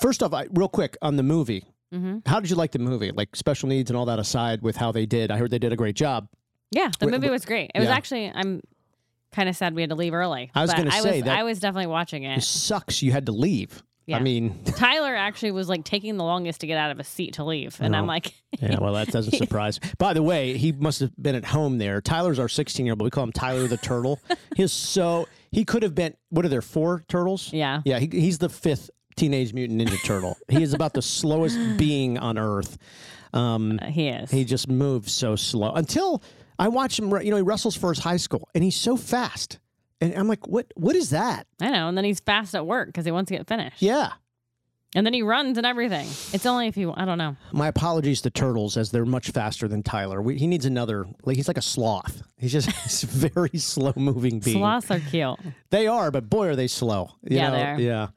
first 0.00 0.22
off, 0.22 0.32
I, 0.32 0.46
real 0.52 0.68
quick 0.68 0.96
on 1.02 1.16
the 1.16 1.22
movie, 1.22 1.64
hmm 1.92 2.18
How 2.26 2.40
did 2.40 2.50
you 2.50 2.56
like 2.56 2.72
the 2.72 2.78
movie? 2.80 3.12
Like 3.12 3.36
special 3.36 3.68
needs 3.68 3.90
and 3.90 3.96
all 3.96 4.06
that 4.06 4.18
aside, 4.18 4.62
with 4.62 4.76
how 4.76 4.90
they 4.92 5.06
did, 5.06 5.30
I 5.30 5.36
heard 5.38 5.50
they 5.50 5.58
did 5.58 5.72
a 5.72 5.76
great 5.76 5.94
job. 5.96 6.28
Yeah, 6.72 6.90
the 6.98 7.06
movie 7.06 7.30
was 7.30 7.44
great. 7.44 7.70
It 7.74 7.78
was 7.78 7.88
yeah. 7.88 7.94
actually 7.94 8.32
I'm 8.34 8.60
kind 9.32 9.48
of 9.48 9.56
sad 9.56 9.74
we 9.74 9.82
had 9.82 9.90
to 9.90 9.96
leave 9.96 10.14
early. 10.14 10.50
I 10.54 10.62
was 10.62 10.70
but 10.72 10.78
gonna 10.78 10.90
I 10.90 11.00
say 11.00 11.16
was, 11.18 11.24
that- 11.24 11.38
I 11.38 11.42
was 11.44 11.60
definitely 11.60 11.86
watching 11.86 12.24
It 12.24 12.38
it. 12.38 12.42
sucks 12.42 13.02
you 13.02 13.12
had 13.12 13.26
to 13.26 13.32
leave. 13.32 13.82
Yeah. 14.06 14.18
I 14.18 14.20
mean, 14.20 14.62
Tyler 14.64 15.16
actually 15.16 15.50
was 15.50 15.68
like 15.68 15.82
taking 15.84 16.16
the 16.16 16.22
longest 16.22 16.60
to 16.60 16.66
get 16.68 16.78
out 16.78 16.92
of 16.92 17.00
a 17.00 17.04
seat 17.04 17.34
to 17.34 17.44
leave, 17.44 17.76
and 17.80 17.94
I'm 17.96 18.06
like, 18.06 18.34
yeah, 18.60 18.78
well, 18.80 18.92
that 18.94 19.08
doesn't 19.08 19.34
surprise. 19.36 19.80
me. 19.82 19.90
By 19.98 20.12
the 20.14 20.22
way, 20.22 20.56
he 20.56 20.70
must 20.70 21.00
have 21.00 21.10
been 21.20 21.34
at 21.34 21.44
home 21.44 21.78
there. 21.78 22.00
Tyler's 22.00 22.38
our 22.38 22.48
16 22.48 22.86
year 22.86 22.92
old, 22.92 22.98
but 23.00 23.04
we 23.04 23.10
call 23.10 23.24
him 23.24 23.32
Tyler 23.32 23.66
the 23.66 23.76
Turtle. 23.76 24.20
He's 24.56 24.72
so 24.72 25.26
he 25.50 25.64
could 25.64 25.82
have 25.82 25.94
been. 25.94 26.14
What 26.30 26.44
are 26.44 26.48
there? 26.48 26.62
Four 26.62 27.02
turtles? 27.08 27.52
yeah, 27.52 27.82
Yeah, 27.84 27.98
he, 27.98 28.08
he's 28.12 28.38
the 28.38 28.48
fifth 28.48 28.90
Teenage 29.16 29.52
Mutant 29.52 29.80
Ninja 29.80 30.00
Turtle. 30.04 30.36
he 30.48 30.62
is 30.62 30.72
about 30.72 30.92
the 30.92 31.02
slowest 31.02 31.58
being 31.76 32.16
on 32.18 32.38
Earth. 32.38 32.78
Um, 33.32 33.78
uh, 33.82 33.86
he 33.86 34.08
is. 34.08 34.30
he 34.30 34.44
just 34.44 34.68
moves 34.68 35.12
so 35.12 35.34
slow 35.36 35.72
until 35.72 36.22
I 36.58 36.68
watch 36.68 36.98
him. 36.98 37.10
You 37.22 37.30
know, 37.30 37.36
he 37.36 37.42
wrestles 37.42 37.76
for 37.76 37.90
his 37.90 37.98
high 37.98 38.18
school, 38.18 38.48
and 38.54 38.62
he's 38.62 38.76
so 38.76 38.96
fast. 38.96 39.58
And 40.00 40.14
I'm 40.14 40.28
like, 40.28 40.46
what? 40.46 40.66
What 40.76 40.94
is 40.96 41.10
that? 41.10 41.46
I 41.60 41.70
know, 41.70 41.88
and 41.88 41.96
then 41.96 42.04
he's 42.04 42.20
fast 42.20 42.54
at 42.54 42.66
work 42.66 42.88
because 42.88 43.04
he 43.04 43.10
wants 43.10 43.28
to 43.30 43.36
get 43.36 43.46
finished. 43.46 43.80
Yeah. 43.80 44.12
and 44.94 45.04
then 45.06 45.12
he 45.12 45.20
runs 45.22 45.56
and 45.58 45.66
everything. 45.66 46.06
It's 46.32 46.46
only 46.46 46.68
if 46.68 46.76
you, 46.76 46.92
I 46.96 47.04
don't 47.04 47.18
know. 47.18 47.36
My 47.52 47.66
apologies 47.68 48.20
to 48.22 48.30
turtles, 48.30 48.76
as 48.76 48.90
they're 48.92 49.04
much 49.04 49.30
faster 49.30 49.68
than 49.68 49.82
Tyler. 49.82 50.22
We, 50.22 50.36
he 50.38 50.46
needs 50.46 50.64
another. 50.64 51.06
Like 51.24 51.36
he's 51.36 51.48
like 51.48 51.56
a 51.58 51.62
sloth. 51.62 52.22
He's 52.38 52.52
just 52.52 52.70
he's 52.82 53.02
a 53.02 53.06
very 53.06 53.50
slow 53.58 53.92
moving 53.96 54.38
being. 54.40 54.58
Sloths 54.58 54.90
are 54.90 55.00
cute. 55.00 55.38
They 55.70 55.86
are, 55.86 56.10
but 56.10 56.28
boy, 56.30 56.48
are 56.48 56.56
they 56.56 56.68
slow. 56.68 57.10
You 57.22 57.36
Yeah, 57.38 57.48
know? 57.48 57.56
they 57.56 57.64
are. 57.64 57.80
Yeah. 57.80 58.08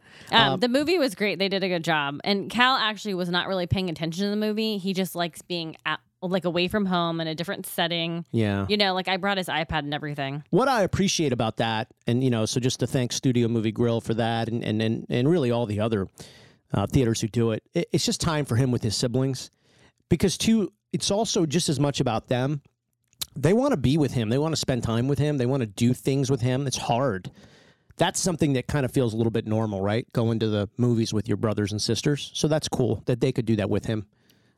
Um, 0.51 0.59
the 0.59 0.67
movie 0.69 0.97
was 0.97 1.15
great. 1.15 1.39
They 1.39 1.49
did 1.49 1.63
a 1.63 1.69
good 1.69 1.83
job. 1.83 2.19
And 2.23 2.49
Cal 2.49 2.75
actually 2.77 3.13
was 3.13 3.29
not 3.29 3.47
really 3.47 3.67
paying 3.67 3.89
attention 3.89 4.23
to 4.25 4.29
the 4.29 4.35
movie. 4.35 4.77
He 4.77 4.93
just 4.93 5.15
likes 5.15 5.41
being 5.41 5.75
at, 5.85 5.99
like 6.21 6.45
away 6.45 6.67
from 6.67 6.85
home 6.85 7.21
in 7.21 7.27
a 7.27 7.35
different 7.35 7.65
setting. 7.65 8.25
Yeah. 8.31 8.65
You 8.69 8.77
know, 8.77 8.93
like 8.93 9.07
I 9.07 9.17
brought 9.17 9.37
his 9.37 9.47
iPad 9.47 9.79
and 9.79 9.93
everything. 9.93 10.43
What 10.49 10.67
I 10.67 10.83
appreciate 10.83 11.33
about 11.33 11.57
that, 11.57 11.87
and 12.07 12.23
you 12.23 12.29
know, 12.29 12.45
so 12.45 12.59
just 12.59 12.79
to 12.81 12.87
thank 12.87 13.11
Studio 13.11 13.47
Movie 13.47 13.71
Grill 13.71 14.01
for 14.01 14.13
that, 14.15 14.49
and 14.49 14.63
and 14.63 14.81
and, 14.81 15.05
and 15.09 15.29
really 15.29 15.51
all 15.51 15.65
the 15.65 15.79
other 15.79 16.07
uh, 16.73 16.87
theaters 16.87 17.21
who 17.21 17.27
do 17.27 17.51
it, 17.51 17.63
it, 17.73 17.89
it's 17.91 18.05
just 18.05 18.21
time 18.21 18.45
for 18.45 18.55
him 18.55 18.71
with 18.71 18.83
his 18.83 18.95
siblings, 18.95 19.49
because 20.09 20.37
too, 20.37 20.71
it's 20.91 21.11
also 21.11 21.45
just 21.45 21.69
as 21.69 21.79
much 21.79 21.99
about 21.99 22.27
them. 22.27 22.61
They 23.35 23.53
want 23.53 23.71
to 23.71 23.77
be 23.77 23.97
with 23.97 24.11
him. 24.11 24.29
They 24.29 24.37
want 24.37 24.53
to 24.53 24.59
spend 24.59 24.83
time 24.83 25.07
with 25.07 25.19
him. 25.19 25.37
They 25.37 25.45
want 25.45 25.61
to 25.61 25.67
do 25.67 25.93
things 25.93 26.29
with 26.29 26.41
him. 26.41 26.67
It's 26.67 26.77
hard. 26.77 27.31
That's 27.97 28.19
something 28.19 28.53
that 28.53 28.67
kind 28.67 28.85
of 28.85 28.91
feels 28.91 29.13
a 29.13 29.17
little 29.17 29.31
bit 29.31 29.45
normal, 29.45 29.81
right? 29.81 30.11
Going 30.13 30.39
to 30.39 30.47
the 30.47 30.69
movies 30.77 31.13
with 31.13 31.27
your 31.27 31.37
brothers 31.37 31.71
and 31.71 31.81
sisters. 31.81 32.31
So 32.33 32.47
that's 32.47 32.67
cool 32.67 33.03
that 33.05 33.19
they 33.19 33.31
could 33.31 33.45
do 33.45 33.57
that 33.57 33.69
with 33.69 33.85
him. 33.85 34.07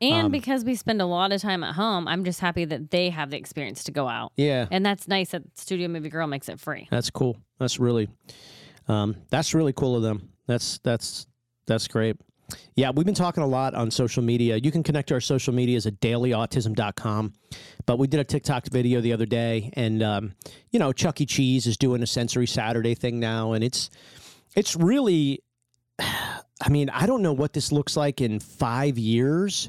And 0.02 0.26
Um, 0.26 0.32
because 0.32 0.64
we 0.64 0.74
spend 0.74 1.00
a 1.00 1.06
lot 1.06 1.32
of 1.32 1.40
time 1.40 1.62
at 1.62 1.74
home, 1.74 2.08
I'm 2.08 2.24
just 2.24 2.40
happy 2.40 2.64
that 2.66 2.90
they 2.90 3.10
have 3.10 3.30
the 3.30 3.36
experience 3.36 3.84
to 3.84 3.92
go 3.92 4.08
out. 4.08 4.32
Yeah. 4.36 4.66
And 4.70 4.84
that's 4.84 5.06
nice 5.08 5.30
that 5.30 5.42
Studio 5.56 5.88
Movie 5.88 6.08
Grill 6.08 6.26
makes 6.26 6.48
it 6.48 6.58
free. 6.60 6.88
That's 6.90 7.08
cool. 7.10 7.36
That's 7.58 7.78
really, 7.78 8.08
um, 8.88 9.16
that's 9.30 9.54
really 9.54 9.72
cool 9.72 9.96
of 9.96 10.02
them. 10.02 10.30
That's 10.46 10.78
that's 10.82 11.26
that's 11.66 11.86
great. 11.88 12.16
Yeah, 12.74 12.90
we've 12.90 13.06
been 13.06 13.14
talking 13.14 13.42
a 13.42 13.46
lot 13.46 13.74
on 13.74 13.90
social 13.90 14.22
media. 14.22 14.56
You 14.56 14.70
can 14.70 14.82
connect 14.82 15.08
to 15.08 15.14
our 15.14 15.20
social 15.20 15.54
medias 15.54 15.86
at 15.86 16.00
dailyautism.com. 16.00 17.32
But 17.86 17.98
we 17.98 18.06
did 18.06 18.20
a 18.20 18.24
TikTok 18.24 18.66
video 18.66 19.00
the 19.00 19.12
other 19.12 19.24
day, 19.26 19.70
and 19.74 20.02
um, 20.02 20.34
you 20.70 20.78
know, 20.78 20.92
Chuck 20.92 21.20
E. 21.20 21.26
Cheese 21.26 21.66
is 21.66 21.76
doing 21.76 22.02
a 22.02 22.06
Sensory 22.06 22.46
Saturday 22.46 22.94
thing 22.94 23.20
now, 23.20 23.52
and 23.52 23.64
it's 23.64 23.90
it's 24.56 24.76
really. 24.76 25.40
I 26.64 26.68
mean, 26.68 26.90
I 26.90 27.06
don't 27.06 27.22
know 27.22 27.32
what 27.32 27.54
this 27.54 27.72
looks 27.72 27.96
like 27.96 28.20
in 28.20 28.38
five 28.38 28.96
years, 28.96 29.68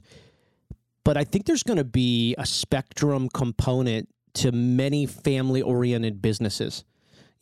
but 1.03 1.17
I 1.17 1.23
think 1.23 1.45
there's 1.45 1.63
going 1.63 1.77
to 1.77 1.83
be 1.83 2.35
a 2.37 2.45
spectrum 2.45 3.29
component 3.29 4.09
to 4.35 4.51
many 4.51 5.05
family 5.05 5.61
oriented 5.61 6.21
businesses. 6.21 6.83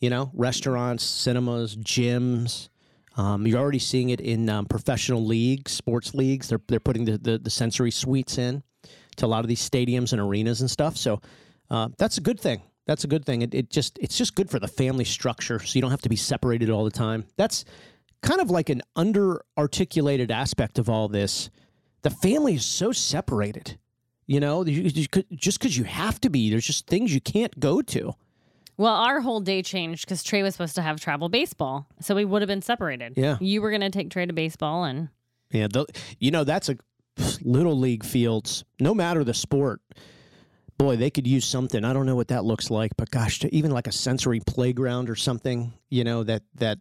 You 0.00 0.10
know, 0.10 0.30
restaurants, 0.34 1.04
cinemas, 1.04 1.76
gyms. 1.76 2.68
Um, 3.16 3.46
you're 3.46 3.60
already 3.60 3.78
seeing 3.78 4.10
it 4.10 4.20
in 4.20 4.48
um, 4.48 4.66
professional 4.66 5.24
leagues, 5.24 5.72
sports 5.72 6.14
leagues. 6.14 6.48
They're 6.48 6.60
they're 6.66 6.80
putting 6.80 7.04
the, 7.04 7.18
the 7.18 7.38
the 7.38 7.50
sensory 7.50 7.92
suites 7.92 8.38
in 8.38 8.62
to 9.16 9.26
a 9.26 9.28
lot 9.28 9.44
of 9.44 9.48
these 9.48 9.68
stadiums 9.68 10.12
and 10.12 10.20
arenas 10.20 10.60
and 10.60 10.70
stuff. 10.70 10.96
So 10.96 11.20
uh, 11.70 11.88
that's 11.98 12.18
a 12.18 12.20
good 12.20 12.40
thing. 12.40 12.62
That's 12.86 13.04
a 13.04 13.06
good 13.06 13.24
thing. 13.24 13.42
It, 13.42 13.54
it 13.54 13.70
just 13.70 13.98
it's 14.00 14.18
just 14.18 14.34
good 14.34 14.50
for 14.50 14.58
the 14.58 14.68
family 14.68 15.04
structure, 15.04 15.60
so 15.60 15.76
you 15.76 15.82
don't 15.82 15.90
have 15.90 16.02
to 16.02 16.08
be 16.08 16.16
separated 16.16 16.68
all 16.68 16.84
the 16.84 16.90
time. 16.90 17.24
That's 17.36 17.64
kind 18.22 18.40
of 18.40 18.50
like 18.50 18.70
an 18.70 18.82
under 18.96 19.42
articulated 19.56 20.30
aspect 20.30 20.78
of 20.78 20.88
all 20.88 21.08
this. 21.08 21.50
The 22.02 22.10
family 22.10 22.54
is 22.54 22.64
so 22.64 22.92
separated. 22.92 23.78
You 24.26 24.40
know, 24.40 24.64
you, 24.64 24.82
you 24.82 25.08
could, 25.08 25.26
just 25.32 25.58
because 25.58 25.76
you 25.76 25.84
have 25.84 26.20
to 26.20 26.30
be, 26.30 26.50
there's 26.50 26.66
just 26.66 26.86
things 26.86 27.12
you 27.12 27.20
can't 27.20 27.58
go 27.58 27.82
to. 27.82 28.14
Well, 28.76 28.94
our 28.94 29.20
whole 29.20 29.40
day 29.40 29.62
changed 29.62 30.06
because 30.06 30.22
Trey 30.22 30.42
was 30.42 30.54
supposed 30.54 30.74
to 30.76 30.82
have 30.82 31.00
travel 31.00 31.28
baseball. 31.28 31.86
So 32.00 32.14
we 32.14 32.24
would 32.24 32.42
have 32.42 32.48
been 32.48 32.62
separated. 32.62 33.14
Yeah. 33.16 33.36
You 33.40 33.60
were 33.60 33.70
going 33.70 33.82
to 33.82 33.90
take 33.90 34.10
Trey 34.10 34.26
to 34.26 34.32
baseball 34.32 34.84
and 34.84 35.08
Yeah, 35.50 35.68
the, 35.68 35.86
you 36.18 36.30
know 36.30 36.44
that's 36.44 36.68
a 36.68 36.76
little 37.42 37.78
league 37.78 38.04
fields. 38.04 38.64
No 38.80 38.94
matter 38.94 39.22
the 39.24 39.34
sport, 39.34 39.80
boy, 40.78 40.96
they 40.96 41.10
could 41.10 41.26
use 41.26 41.44
something. 41.44 41.84
I 41.84 41.92
don't 41.92 42.06
know 42.06 42.16
what 42.16 42.28
that 42.28 42.44
looks 42.44 42.70
like, 42.70 42.92
but 42.96 43.10
gosh, 43.10 43.40
to 43.40 43.54
even 43.54 43.70
like 43.70 43.86
a 43.86 43.92
sensory 43.92 44.40
playground 44.40 45.10
or 45.10 45.16
something, 45.16 45.72
you 45.90 46.04
know 46.04 46.24
that 46.24 46.42
that 46.54 46.78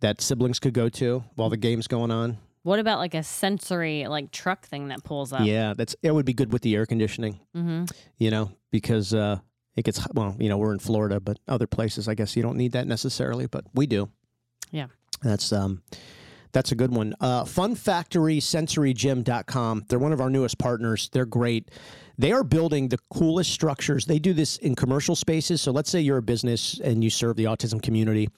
that 0.00 0.20
siblings 0.20 0.58
could 0.60 0.74
go 0.74 0.88
to 0.88 1.24
while 1.34 1.50
the 1.50 1.56
game's 1.56 1.88
going 1.88 2.10
on. 2.10 2.38
What 2.62 2.78
about 2.78 2.98
like 2.98 3.14
a 3.14 3.22
sensory 3.22 4.06
like 4.06 4.30
truck 4.30 4.66
thing 4.66 4.88
that 4.88 5.02
pulls 5.04 5.32
up? 5.32 5.44
Yeah, 5.44 5.74
that's 5.76 5.96
it 6.02 6.12
would 6.14 6.26
be 6.26 6.34
good 6.34 6.52
with 6.52 6.62
the 6.62 6.74
air 6.76 6.86
conditioning. 6.86 7.40
hmm 7.54 7.84
You 8.18 8.30
know, 8.30 8.50
because 8.70 9.12
uh, 9.14 9.38
it 9.76 9.84
gets 9.84 10.06
well. 10.14 10.36
You 10.38 10.48
know, 10.48 10.58
we're 10.58 10.72
in 10.72 10.78
Florida, 10.78 11.20
but 11.20 11.38
other 11.48 11.66
places, 11.66 12.08
I 12.08 12.14
guess 12.14 12.36
you 12.36 12.42
don't 12.42 12.56
need 12.56 12.72
that 12.72 12.86
necessarily, 12.86 13.46
but 13.46 13.64
we 13.74 13.86
do. 13.86 14.08
Yeah. 14.70 14.86
That's 15.22 15.52
um 15.52 15.82
that's 16.52 16.72
a 16.72 16.74
good 16.74 16.94
one. 16.94 17.14
Uh 17.20 17.44
funfactorysensorygym.com. 17.44 19.84
They're 19.88 19.98
one 19.98 20.12
of 20.12 20.20
our 20.20 20.30
newest 20.30 20.58
partners. 20.58 21.08
They're 21.12 21.26
great. 21.26 21.70
They 22.18 22.32
are 22.32 22.44
building 22.44 22.88
the 22.88 22.98
coolest 23.12 23.50
structures. 23.50 24.04
They 24.04 24.18
do 24.18 24.32
this 24.34 24.58
in 24.58 24.74
commercial 24.74 25.16
spaces. 25.16 25.62
So 25.62 25.72
let's 25.72 25.90
say 25.90 26.00
you're 26.00 26.18
a 26.18 26.22
business 26.22 26.78
and 26.84 27.02
you 27.02 27.08
serve 27.10 27.36
the 27.36 27.44
autism 27.44 27.82
community 27.82 28.28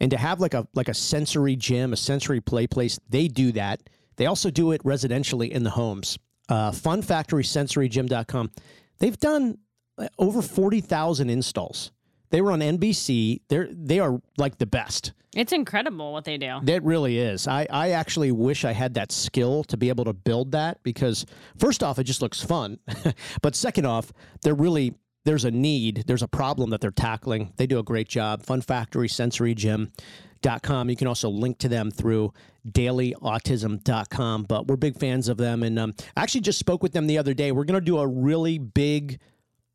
and 0.00 0.10
to 0.10 0.16
have 0.16 0.40
like 0.40 0.54
a 0.54 0.66
like 0.74 0.88
a 0.88 0.94
sensory 0.94 1.56
gym, 1.56 1.92
a 1.92 1.96
sensory 1.96 2.40
play 2.40 2.66
place, 2.66 2.98
they 3.08 3.28
do 3.28 3.52
that. 3.52 3.80
They 4.16 4.26
also 4.26 4.50
do 4.50 4.72
it 4.72 4.82
residentially 4.82 5.50
in 5.50 5.62
the 5.62 5.70
homes. 5.70 6.18
Uh 6.48 6.70
funfactorysensorygym.com. 6.70 8.50
They've 8.98 9.18
done 9.18 9.58
uh, 9.98 10.08
over 10.18 10.42
40,000 10.42 11.30
installs. 11.30 11.92
They 12.30 12.40
were 12.40 12.52
on 12.52 12.60
NBC. 12.60 13.40
They're 13.48 13.68
they 13.70 13.98
are 13.98 14.20
like 14.38 14.58
the 14.58 14.66
best. 14.66 15.12
It's 15.36 15.52
incredible 15.52 16.12
what 16.12 16.24
they 16.24 16.38
do. 16.38 16.58
It 16.66 16.82
really 16.82 17.18
is. 17.18 17.46
I, 17.46 17.66
I 17.70 17.90
actually 17.90 18.32
wish 18.32 18.64
I 18.64 18.72
had 18.72 18.94
that 18.94 19.12
skill 19.12 19.62
to 19.64 19.76
be 19.76 19.88
able 19.88 20.04
to 20.04 20.12
build 20.12 20.52
that 20.52 20.82
because 20.82 21.24
first 21.56 21.84
off, 21.84 22.00
it 22.00 22.04
just 22.04 22.20
looks 22.20 22.42
fun. 22.42 22.78
but 23.42 23.54
second 23.54 23.86
off, 23.86 24.12
they're 24.42 24.54
really 24.54 24.94
there's 25.24 25.44
a 25.44 25.50
need, 25.50 26.04
there's 26.06 26.22
a 26.22 26.28
problem 26.28 26.70
that 26.70 26.80
they're 26.80 26.90
tackling. 26.90 27.52
They 27.56 27.66
do 27.66 27.78
a 27.78 27.82
great 27.82 28.08
job. 28.08 28.42
Fun 28.42 28.60
Factory 28.60 29.08
Sensory 29.08 29.54
Gym. 29.54 29.92
Dot 30.42 30.62
com. 30.62 30.88
You 30.88 30.96
can 30.96 31.06
also 31.06 31.28
link 31.28 31.58
to 31.58 31.68
them 31.68 31.90
through 31.90 32.32
dailyautism.com. 32.66 34.44
But 34.44 34.66
we're 34.66 34.76
big 34.76 34.98
fans 34.98 35.28
of 35.28 35.36
them. 35.36 35.62
And 35.62 35.78
um, 35.78 35.94
I 36.16 36.22
actually 36.22 36.40
just 36.40 36.58
spoke 36.58 36.82
with 36.82 36.92
them 36.92 37.06
the 37.06 37.18
other 37.18 37.34
day. 37.34 37.52
We're 37.52 37.64
going 37.64 37.78
to 37.78 37.84
do 37.84 37.98
a 37.98 38.06
really 38.06 38.56
big, 38.56 39.20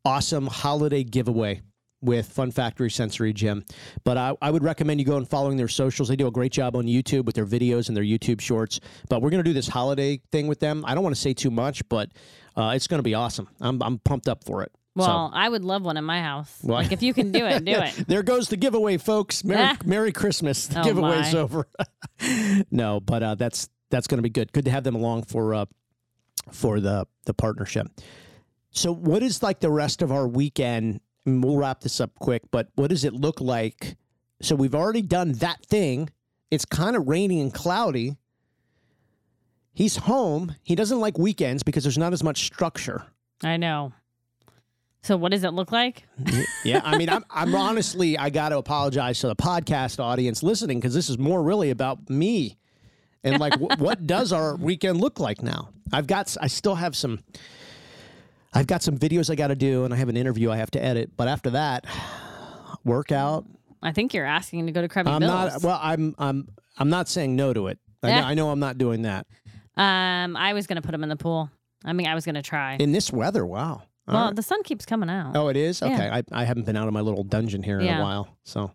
awesome 0.04 0.48
holiday 0.48 1.04
giveaway 1.04 1.62
with 2.00 2.26
Fun 2.26 2.50
Factory 2.50 2.90
Sensory 2.90 3.32
Gym. 3.32 3.64
But 4.02 4.16
I, 4.18 4.34
I 4.42 4.50
would 4.50 4.64
recommend 4.64 4.98
you 4.98 5.06
go 5.06 5.16
and 5.16 5.28
following 5.28 5.56
their 5.56 5.68
socials. 5.68 6.08
They 6.08 6.16
do 6.16 6.26
a 6.26 6.32
great 6.32 6.52
job 6.52 6.74
on 6.74 6.86
YouTube 6.86 7.26
with 7.26 7.36
their 7.36 7.46
videos 7.46 7.86
and 7.86 7.96
their 7.96 8.04
YouTube 8.04 8.40
shorts. 8.40 8.80
But 9.08 9.22
we're 9.22 9.30
going 9.30 9.44
to 9.44 9.48
do 9.48 9.54
this 9.54 9.68
holiday 9.68 10.20
thing 10.32 10.48
with 10.48 10.58
them. 10.58 10.84
I 10.84 10.94
don't 10.94 11.04
want 11.04 11.14
to 11.14 11.20
say 11.20 11.32
too 11.32 11.52
much, 11.52 11.88
but 11.88 12.10
uh, 12.56 12.72
it's 12.74 12.88
going 12.88 12.98
to 12.98 13.04
be 13.04 13.14
awesome. 13.14 13.48
I'm, 13.60 13.80
I'm 13.82 13.98
pumped 14.00 14.28
up 14.28 14.42
for 14.42 14.64
it. 14.64 14.72
Well, 14.96 15.30
I 15.34 15.48
would 15.48 15.64
love 15.64 15.82
one 15.82 15.96
in 15.96 16.04
my 16.04 16.20
house. 16.22 16.58
Well, 16.62 16.78
like 16.78 16.90
if 16.92 17.02
you 17.02 17.12
can 17.14 17.30
do 17.32 17.44
it, 17.46 17.64
do 17.64 17.72
it. 17.80 18.04
there 18.08 18.22
goes 18.22 18.48
the 18.48 18.56
giveaway, 18.56 18.96
folks. 18.96 19.44
Merry, 19.44 19.60
Ah. 19.64 19.76
Merry 19.84 20.12
Christmas. 20.12 20.66
The 20.66 20.80
Oh, 20.80 20.84
giveaway's 20.84 21.32
my. 21.34 21.38
over. 21.40 21.68
no, 22.70 23.00
but 23.00 23.22
uh, 23.22 23.34
that's 23.34 23.68
that's 23.90 24.06
going 24.06 24.18
to 24.18 24.22
be 24.22 24.30
good. 24.30 24.52
Good 24.52 24.64
to 24.64 24.70
have 24.70 24.84
them 24.84 24.94
along 24.94 25.24
for 25.24 25.54
uh, 25.54 25.66
for 26.50 26.80
the 26.80 27.06
the 27.26 27.34
partnership. 27.34 27.88
So, 28.70 28.92
what 28.92 29.22
is 29.22 29.42
like 29.42 29.60
the 29.60 29.70
rest 29.70 30.02
of 30.02 30.10
our 30.12 30.26
weekend? 30.26 31.00
And 31.24 31.42
we'll 31.42 31.56
wrap 31.56 31.80
this 31.80 32.00
up 32.00 32.14
quick. 32.20 32.42
But 32.52 32.68
what 32.76 32.88
does 32.90 33.04
it 33.04 33.12
look 33.12 33.40
like? 33.40 33.96
So 34.42 34.54
we've 34.54 34.74
already 34.76 35.02
done 35.02 35.32
that 35.34 35.64
thing. 35.66 36.08
It's 36.52 36.64
kind 36.64 36.94
of 36.94 37.08
rainy 37.08 37.40
and 37.40 37.52
cloudy. 37.52 38.16
He's 39.72 39.96
home. 39.96 40.54
He 40.62 40.74
doesn't 40.74 41.00
like 41.00 41.18
weekends 41.18 41.62
because 41.62 41.82
there's 41.84 41.98
not 41.98 42.12
as 42.12 42.22
much 42.22 42.44
structure. 42.46 43.02
I 43.42 43.56
know. 43.56 43.92
So 45.06 45.16
what 45.16 45.30
does 45.30 45.44
it 45.44 45.50
look 45.52 45.70
like? 45.72 46.04
Yeah, 46.64 46.80
I 46.84 46.98
mean, 46.98 47.08
I'm, 47.08 47.24
I'm 47.30 47.54
honestly, 47.54 48.18
I 48.18 48.28
got 48.30 48.48
to 48.50 48.58
apologize 48.58 49.20
to 49.20 49.28
the 49.28 49.36
podcast 49.36 50.00
audience 50.00 50.42
listening 50.42 50.78
because 50.80 50.94
this 50.94 51.08
is 51.08 51.16
more 51.18 51.42
really 51.42 51.70
about 51.70 52.10
me 52.10 52.58
And 53.22 53.38
like, 53.40 53.54
wh- 53.54 53.80
what 53.80 54.06
does 54.06 54.32
our 54.32 54.56
weekend 54.56 55.00
look 55.00 55.20
like 55.20 55.42
now? 55.42 55.70
I've 55.92 56.06
got, 56.06 56.36
I 56.40 56.48
still 56.48 56.74
have 56.74 56.96
some, 56.96 57.20
I've 58.52 58.66
got 58.66 58.82
some 58.82 58.98
videos 58.98 59.30
I 59.30 59.34
got 59.36 59.48
to 59.48 59.54
do, 59.56 59.84
and 59.84 59.94
I 59.94 59.96
have 59.96 60.08
an 60.08 60.16
interview 60.16 60.50
I 60.50 60.56
have 60.56 60.70
to 60.72 60.84
edit. 60.84 61.10
But 61.16 61.28
after 61.28 61.50
that, 61.50 61.84
workout. 62.84 63.44
I 63.82 63.92
think 63.92 64.14
you're 64.14 64.26
asking 64.26 64.66
to 64.66 64.72
go 64.72 64.80
to 64.82 64.88
Krabby 64.88 65.08
I'm 65.08 65.20
Bill's. 65.20 65.30
not. 65.30 65.62
Well, 65.62 65.80
I'm. 65.82 66.14
I'm. 66.18 66.48
I'm 66.78 66.90
not 66.90 67.08
saying 67.08 67.36
no 67.36 67.52
to 67.54 67.68
it. 67.68 67.78
I, 68.02 68.08
know, 68.08 68.14
Yeah. 68.16 68.26
I 68.26 68.34
know 68.34 68.50
I'm 68.50 68.60
not 68.60 68.76
doing 68.78 69.02
that 69.02 69.26
um, 69.76 70.36
I 70.36 70.52
was 70.52 70.66
gonna 70.66 70.82
put 70.82 70.94
him 70.94 71.02
in 71.02 71.08
the 71.08 71.16
pool. 71.16 71.50
I 71.84 71.92
mean, 71.92 72.06
I 72.06 72.14
was 72.14 72.24
gonna 72.24 72.42
try. 72.42 72.76
in 72.80 72.92
this 72.92 73.12
weather. 73.12 73.44
Wow. 73.44 73.82
All 74.08 74.14
well, 74.14 74.24
right. 74.26 74.36
the 74.36 74.42
sun 74.42 74.62
keeps 74.62 74.86
coming 74.86 75.10
out. 75.10 75.36
Oh, 75.36 75.48
it 75.48 75.56
is. 75.56 75.80
Yeah. 75.80 75.94
Okay. 75.94 76.08
I, 76.08 76.22
I 76.32 76.44
haven't 76.44 76.64
been 76.66 76.76
out 76.76 76.86
of 76.86 76.94
my 76.94 77.00
little 77.00 77.24
dungeon 77.24 77.62
here 77.62 77.80
in 77.80 77.86
Yeah. 77.86 77.98
a 77.98 78.02
while. 78.02 78.28
So, 78.44 78.70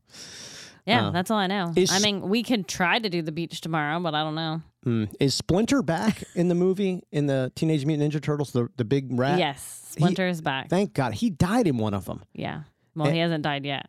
yeah, 0.86 1.08
uh, 1.08 1.12
that's 1.12 1.32
all 1.32 1.38
I 1.38 1.48
know. 1.48 1.72
is- 1.76 1.92
I 1.92 2.00
mean, 2.00 2.28
we 2.28 2.44
could 2.44 2.68
try 2.68 3.00
to 3.00 3.10
do 3.10 3.22
the 3.22 3.32
beach 3.32 3.62
tomorrow, 3.62 4.00
but 4.00 4.14
I 4.16 4.24
don't 4.24 4.36
know. 4.36 4.62
mm. 4.86 5.14
is 5.20 5.34
Splinter 5.36 5.82
back 5.84 6.24
in 6.36 6.48
the 6.50 6.56
movie 6.56 7.04
in 7.12 7.28
the 7.28 7.52
Teenage 7.56 7.86
Mutant 7.86 8.14
Ninja 8.14 8.22
Turtles? 8.22 8.52
The 8.52 8.68
the 8.78 8.84
big 8.86 9.08
rat. 9.18 9.40
yes, 9.40 9.86
Splinter 9.92 10.28
is 10.28 10.42
back. 10.42 10.70
Thank 10.70 10.94
God 10.94 11.14
he 11.14 11.30
died 11.30 11.68
in 11.68 11.78
one 11.78 11.94
of 11.94 12.06
them. 12.06 12.24
yeah. 12.34 12.64
Well, 12.96 13.08
Eh, 13.08 13.12
he 13.14 13.20
hasn't 13.20 13.44
died 13.44 13.64
yet. 13.66 13.88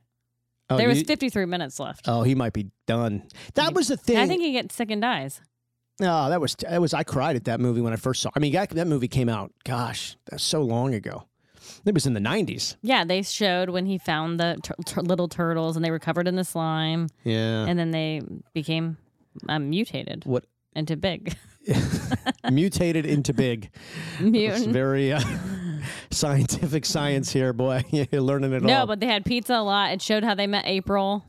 Oh, 0.71 0.77
there 0.77 0.87
was 0.89 1.01
you- 1.01 1.05
53 1.07 1.45
minutes 1.47 1.81
left. 1.81 2.07
Oh, 2.09 2.23
he 2.23 2.37
might 2.37 2.53
be 2.53 2.71
done. 2.87 3.25
That 3.55 3.75
was 3.75 3.89
the 3.89 3.97
thing. 3.97 4.17
I 4.17 4.29
think 4.29 4.43
he 4.43 4.53
gets 4.53 4.75
sick 4.77 4.91
and 4.93 5.03
dies. 5.03 5.41
No, 6.01 6.31
that 6.31 6.41
was 6.41 6.55
that 6.61 6.81
was. 6.81 6.95
I 6.95 7.03
cried 7.05 7.37
at 7.37 7.45
that 7.45 7.59
movie 7.61 7.81
when 7.81 7.93
I 7.93 7.97
first 7.97 8.23
saw. 8.23 8.31
I 8.35 8.39
mean, 8.39 8.53
that, 8.53 8.71
that 8.71 8.87
movie 8.87 9.09
came 9.09 9.29
out. 9.29 9.53
Gosh, 9.65 10.17
that's 10.31 10.43
so 10.43 10.63
long 10.63 10.95
ago. 10.95 11.27
It 11.85 11.95
was 11.95 12.07
in 12.07 12.15
the 12.15 12.21
nineties. 12.21 12.77
Yeah, 12.83 13.05
they 13.05 13.23
showed 13.23 13.71
when 13.71 13.87
he 13.87 13.99
found 13.99 14.39
the 14.39 14.57
tur- 14.63 14.75
tur- 14.87 15.03
little 15.03 15.29
turtles 15.29 15.75
and 15.77 15.85
they 15.85 15.91
were 15.91 15.99
covered 15.99 16.29
in 16.29 16.37
the 16.37 16.45
slime, 16.45 17.09
Yeah. 17.25 17.67
and 17.67 17.79
then 17.79 17.91
they 17.91 18.21
became 18.55 18.97
um, 19.49 19.71
mutated 19.71 20.25
what 20.25 20.45
into 20.75 20.97
big 20.97 21.37
mutated 22.51 23.07
into 23.07 23.33
big? 23.33 23.71
It's 24.21 24.65
very 24.65 25.13
uh, 25.13 25.21
scientific 26.11 26.85
science 26.85 27.33
here, 27.33 27.53
boy. 27.53 27.83
You're 27.91 28.21
learning 28.23 28.53
it 28.53 28.63
No, 28.63 28.73
all. 28.75 28.81
No, 28.81 28.87
but 28.87 29.01
they 29.01 29.07
had 29.07 29.25
pizza 29.25 29.55
a 29.55 29.63
lot. 29.63 29.93
It 29.93 30.03
showed 30.03 30.25
how 30.25 30.35
they 30.35 30.47
met 30.47 30.67
April, 30.67 31.25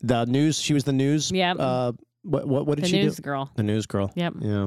the 0.00 0.24
news. 0.26 0.58
She 0.60 0.74
was 0.74 0.84
the 0.84 0.92
news. 0.92 1.30
Yep. 1.30 1.56
Uh, 1.58 1.92
what 2.22 2.46
what 2.46 2.66
what 2.66 2.76
did 2.76 2.84
the 2.84 2.88
she 2.88 2.96
do? 2.96 2.98
The 3.02 3.06
news 3.06 3.20
girl. 3.20 3.50
The 3.56 3.62
news 3.62 3.86
girl. 3.86 4.12
Yep. 4.14 4.34
Yeah. 4.40 4.66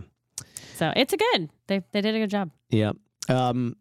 So 0.75 0.91
it's 0.95 1.13
a 1.13 1.17
good. 1.17 1.49
They 1.67 1.81
they 1.91 2.01
did 2.01 2.15
a 2.15 2.19
good 2.19 2.29
job. 2.29 2.51
Yeah. 2.69 2.91
Um, 3.29 3.75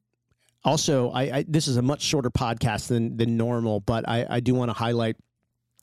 also, 0.64 1.10
I, 1.10 1.22
I 1.22 1.44
this 1.48 1.68
is 1.68 1.76
a 1.76 1.82
much 1.82 2.02
shorter 2.02 2.30
podcast 2.30 2.88
than 2.88 3.16
than 3.16 3.36
normal, 3.36 3.80
but 3.80 4.08
I, 4.08 4.26
I 4.28 4.40
do 4.40 4.54
want 4.54 4.70
to 4.70 4.74
highlight 4.74 5.16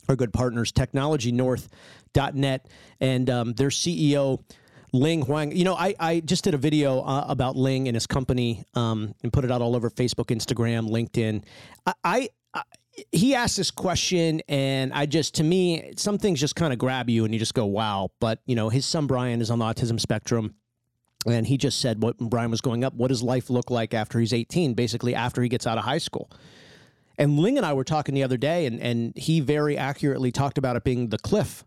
our 0.07 0.15
good 0.15 0.33
partners, 0.33 0.71
technologynorth.net, 0.71 2.67
and 2.99 3.29
um, 3.29 3.53
their 3.53 3.69
CEO. 3.69 4.43
Ling 4.91 5.21
Huang, 5.21 5.51
you 5.51 5.65
know, 5.65 5.75
I, 5.75 5.93
I 5.99 6.19
just 6.19 6.43
did 6.43 6.55
a 6.55 6.57
video 6.57 7.01
uh, 7.01 7.25
about 7.27 7.55
Ling 7.55 7.87
and 7.87 7.95
his 7.95 8.07
company 8.07 8.63
um, 8.73 9.13
and 9.21 9.31
put 9.31 9.45
it 9.45 9.51
out 9.51 9.61
all 9.61 9.75
over 9.75 9.91
Facebook, 9.91 10.35
Instagram, 10.35 10.89
LinkedIn. 10.89 11.43
I, 11.85 11.93
I, 12.03 12.29
I 12.55 12.63
he 13.11 13.35
asked 13.35 13.57
this 13.57 13.71
question, 13.71 14.41
and 14.47 14.91
I 14.93 15.05
just, 15.05 15.35
to 15.35 15.43
me, 15.43 15.93
some 15.95 16.17
things 16.17 16.39
just 16.39 16.55
kind 16.55 16.73
of 16.73 16.79
grab 16.79 17.09
you, 17.09 17.23
and 17.23 17.33
you 17.33 17.39
just 17.39 17.53
go, 17.53 17.65
"Wow!" 17.65 18.09
But 18.19 18.39
you 18.45 18.55
know, 18.55 18.69
his 18.69 18.85
son 18.85 19.07
Brian 19.07 19.41
is 19.41 19.51
on 19.51 19.59
the 19.59 19.65
autism 19.65 19.99
spectrum. 19.99 20.55
And 21.25 21.45
he 21.45 21.57
just 21.57 21.81
said, 21.81 22.01
what 22.01 22.17
Brian 22.17 22.49
was 22.49 22.61
going 22.61 22.83
up, 22.83 22.93
what 22.93 23.09
does 23.09 23.21
life 23.21 23.49
look 23.49 23.69
like 23.69 23.93
after 23.93 24.19
he's 24.19 24.33
18, 24.33 24.73
basically 24.73 25.13
after 25.13 25.41
he 25.41 25.49
gets 25.49 25.67
out 25.67 25.77
of 25.77 25.83
high 25.83 25.97
school? 25.97 26.31
And 27.17 27.37
Ling 27.37 27.57
and 27.57 27.65
I 27.65 27.73
were 27.73 27.83
talking 27.83 28.15
the 28.15 28.23
other 28.23 28.37
day, 28.37 28.65
and, 28.65 28.79
and 28.79 29.13
he 29.17 29.41
very 29.41 29.77
accurately 29.77 30.31
talked 30.31 30.57
about 30.57 30.77
it 30.77 30.85
being 30.85 31.09
the 31.09 31.17
cliff. 31.17 31.65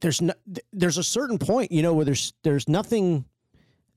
There's 0.00 0.20
no, 0.20 0.34
there's 0.72 0.98
a 0.98 1.04
certain 1.04 1.38
point, 1.38 1.70
you 1.70 1.82
know, 1.82 1.94
where 1.94 2.04
there's 2.04 2.32
there's 2.42 2.68
nothing 2.68 3.24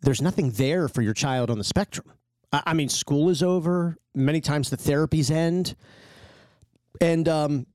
there's 0.01 0.21
nothing 0.21 0.51
there 0.51 0.87
for 0.87 1.01
your 1.01 1.13
child 1.13 1.49
on 1.49 1.57
the 1.57 1.63
spectrum. 1.63 2.11
I, 2.51 2.61
I 2.67 2.73
mean, 2.73 2.89
school 2.89 3.29
is 3.29 3.41
over. 3.41 3.97
Many 4.13 4.41
times 4.41 4.69
the 4.69 4.77
therapies 4.77 5.31
end, 5.31 5.75
and 6.99 7.27
um, 7.27 7.65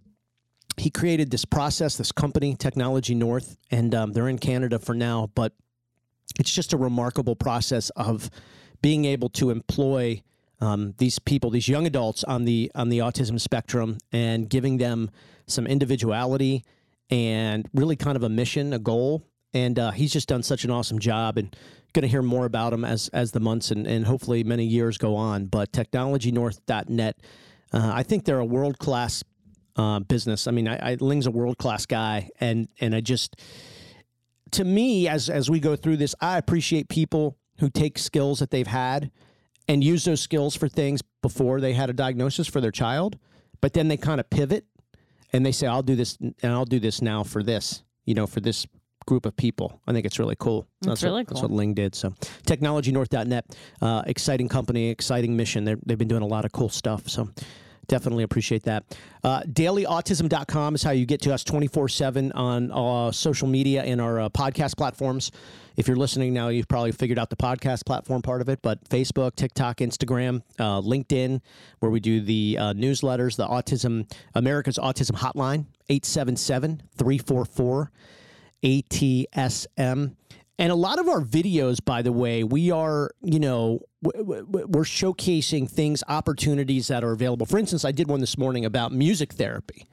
he 0.77 0.91
created 0.91 1.31
this 1.31 1.45
process, 1.45 1.97
this 1.97 2.13
company, 2.13 2.55
Technology 2.55 3.15
North, 3.15 3.57
and 3.71 3.95
um, 3.95 4.13
they're 4.13 4.29
in 4.29 4.39
Canada 4.39 4.79
for 4.79 4.95
now, 4.95 5.31
but 5.35 5.53
it's 6.39 6.53
just 6.53 6.73
a 6.73 6.77
remarkable 6.77 7.37
process 7.37 7.91
of 7.91 8.31
being 8.83 9.05
able 9.05 9.29
to 9.31 9.51
employ 9.51 10.23
um, 10.61 10.95
these 10.99 11.19
people, 11.19 11.51
these 11.51 11.69
young 11.69 11.87
adults 11.87 12.25
on 12.25 12.45
the 12.45 12.71
on 12.75 12.89
the 12.89 12.99
autism 12.99 13.41
spectrum, 13.41 13.99
and 14.13 14.49
giving 14.49 14.79
them 14.79 15.11
some 15.47 15.67
individuality 15.67 16.65
and 17.11 17.69
really 17.75 17.97
kind 17.97 18.17
of 18.17 18.23
a 18.23 18.29
mission, 18.29 18.73
a 18.73 18.79
goal. 18.79 19.23
And 19.55 19.79
uh, 19.79 19.91
he's 19.93 20.13
just 20.13 20.29
done 20.29 20.43
such 20.43 20.65
an 20.65 20.71
awesome 20.71 20.99
job, 20.99 21.39
and 21.39 21.55
going 21.93 22.03
to 22.03 22.09
hear 22.09 22.23
more 22.23 22.45
about 22.45 22.73
him 22.73 22.85
as 22.85 23.09
as 23.09 23.33
the 23.33 23.41
months 23.41 23.71
and, 23.71 23.87
and 23.87 24.07
hopefully 24.07 24.45
many 24.45 24.65
years 24.65 24.99
go 24.99 25.17
on. 25.17 25.47
But 25.47 25.73
technologynorth.net, 25.73 27.17
uh, 27.73 27.93
I 27.95 28.03
think 28.03 28.25
they're 28.25 28.39
a 28.39 28.45
world 28.45 28.79
class 28.79 29.25
uh, 29.77 30.01
business. 30.01 30.47
I 30.47 30.51
mean, 30.51 30.69
I, 30.69 30.93
I 30.93 30.95
Ling's 30.95 31.27
a 31.27 31.31
world 31.31 31.59
class 31.59 31.87
guy, 31.87 32.31
and 32.41 32.69
and 32.81 32.95
I 32.95 33.01
just 33.01 33.37
to 34.53 34.65
me, 34.65 35.09
as 35.09 35.29
as 35.29 35.51
we 35.51 35.61
go 35.61 35.77
through 35.77 35.97
this, 35.99 36.15
I 36.21 36.39
appreciate 36.39 36.89
people 36.89 37.37
who 37.59 37.71
take 37.71 37.99
skills 37.99 38.39
that 38.41 38.51
they've 38.51 38.67
had 38.67 39.11
and 39.69 39.83
use 39.83 40.05
those 40.05 40.21
skills 40.21 40.55
for 40.55 40.69
things 40.69 41.03
before 41.23 41.61
they 41.61 41.73
had 41.73 41.91
a 41.91 41.93
diagnosis 41.93 42.47
for 42.47 42.61
their 42.61 42.71
child, 42.71 43.19
but 43.61 43.73
then 43.73 43.89
they 43.89 43.97
kind 43.97 44.21
of 44.21 44.31
pivot 44.31 44.67
and 45.33 45.45
they 45.45 45.53
say, 45.53 45.67
"I'll 45.67 45.83
do 45.83 45.97
this, 45.97 46.17
and 46.21 46.53
I'll 46.53 46.65
do 46.65 46.79
this 46.79 47.03
now 47.03 47.23
for 47.25 47.43
this," 47.43 47.83
you 48.05 48.15
know, 48.15 48.27
for 48.27 48.41
this 48.41 48.67
group 49.07 49.25
of 49.25 49.37
people. 49.37 49.81
I 49.87 49.93
think 49.93 50.05
it's 50.05 50.19
really 50.19 50.37
cool. 50.39 50.67
So 50.83 50.91
That's 50.91 51.03
really 51.03 51.21
what, 51.21 51.29
That's 51.29 51.41
cool. 51.41 51.49
what 51.49 51.57
Ling 51.57 51.75
did. 51.75 51.95
So, 51.95 52.11
technologynorth.net, 52.45 53.57
uh, 53.81 54.03
exciting 54.07 54.49
company, 54.49 54.89
exciting 54.89 55.37
mission. 55.37 55.65
They're, 55.65 55.79
they've 55.87 55.99
been 55.99 56.09
doing 56.09 56.23
a 56.23 56.27
lot 56.27 56.45
of 56.45 56.53
cool 56.53 56.69
stuff. 56.69 57.09
So. 57.09 57.29
Definitely 57.89 58.25
appreciate 58.25 58.65
that. 58.65 58.85
Uh, 59.23 59.43
dailyautism.com 59.43 60.75
is 60.75 60.83
how 60.83 60.91
you 60.91 61.07
get 61.07 61.21
to 61.23 61.33
us 61.33 61.45
24 61.45 61.89
7 61.89 62.33
on 62.33 62.73
uh, 62.73 63.13
social 63.13 63.49
media 63.49 63.83
and 63.83 64.01
our 64.01 64.21
uh, 64.21 64.29
podcast 64.29 64.77
platforms. 64.77 65.31
If 65.77 65.87
you're 65.87 65.97
listening 65.97 66.33
now, 66.33 66.49
you've 66.49 66.69
probably 66.69 66.93
figured 66.93 67.19
out 67.19 67.29
the 67.31 67.37
podcast 67.37 67.85
platform 67.85 68.23
part 68.23 68.41
of 68.41 68.49
it, 68.49 68.61
but 68.63 68.83
Facebook, 68.89 69.37
TikTok, 69.37 69.79
Instagram, 69.79 70.43
uh, 70.59 70.81
LinkedIn, 70.81 71.43
where 71.81 71.91
we 71.91 72.01
do 72.01 72.21
the 72.21 72.57
uh, 72.59 72.73
newsletters, 72.73 73.37
the 73.37 73.47
Autism, 73.47 74.11
America's 74.35 74.79
Autism 74.79 75.17
Hotline, 75.17 75.67
877 75.89 76.83
344 76.97 77.93
ATSM. 78.65 80.17
And 80.59 80.73
a 80.73 80.75
lot 80.75 80.99
of 80.99 81.07
our 81.09 81.21
videos, 81.21 81.85
by 81.85 82.01
the 82.01 82.13
way, 82.13 82.43
we 82.43 82.71
are, 82.71 83.11
you 83.23 83.39
know, 83.39 83.81
we're 84.03 84.85
showcasing 84.85 85.71
things, 85.71 86.03
opportunities 86.09 86.89
that 86.89 87.05
are 87.05 87.13
available. 87.13 87.45
For 87.45 87.59
instance, 87.59 87.85
I 87.85 87.93
did 87.93 88.09
one 88.09 88.21
this 88.21 88.39
morning 88.39 88.65
about 88.65 88.91
music 88.91 89.35
therapy, 89.35 89.87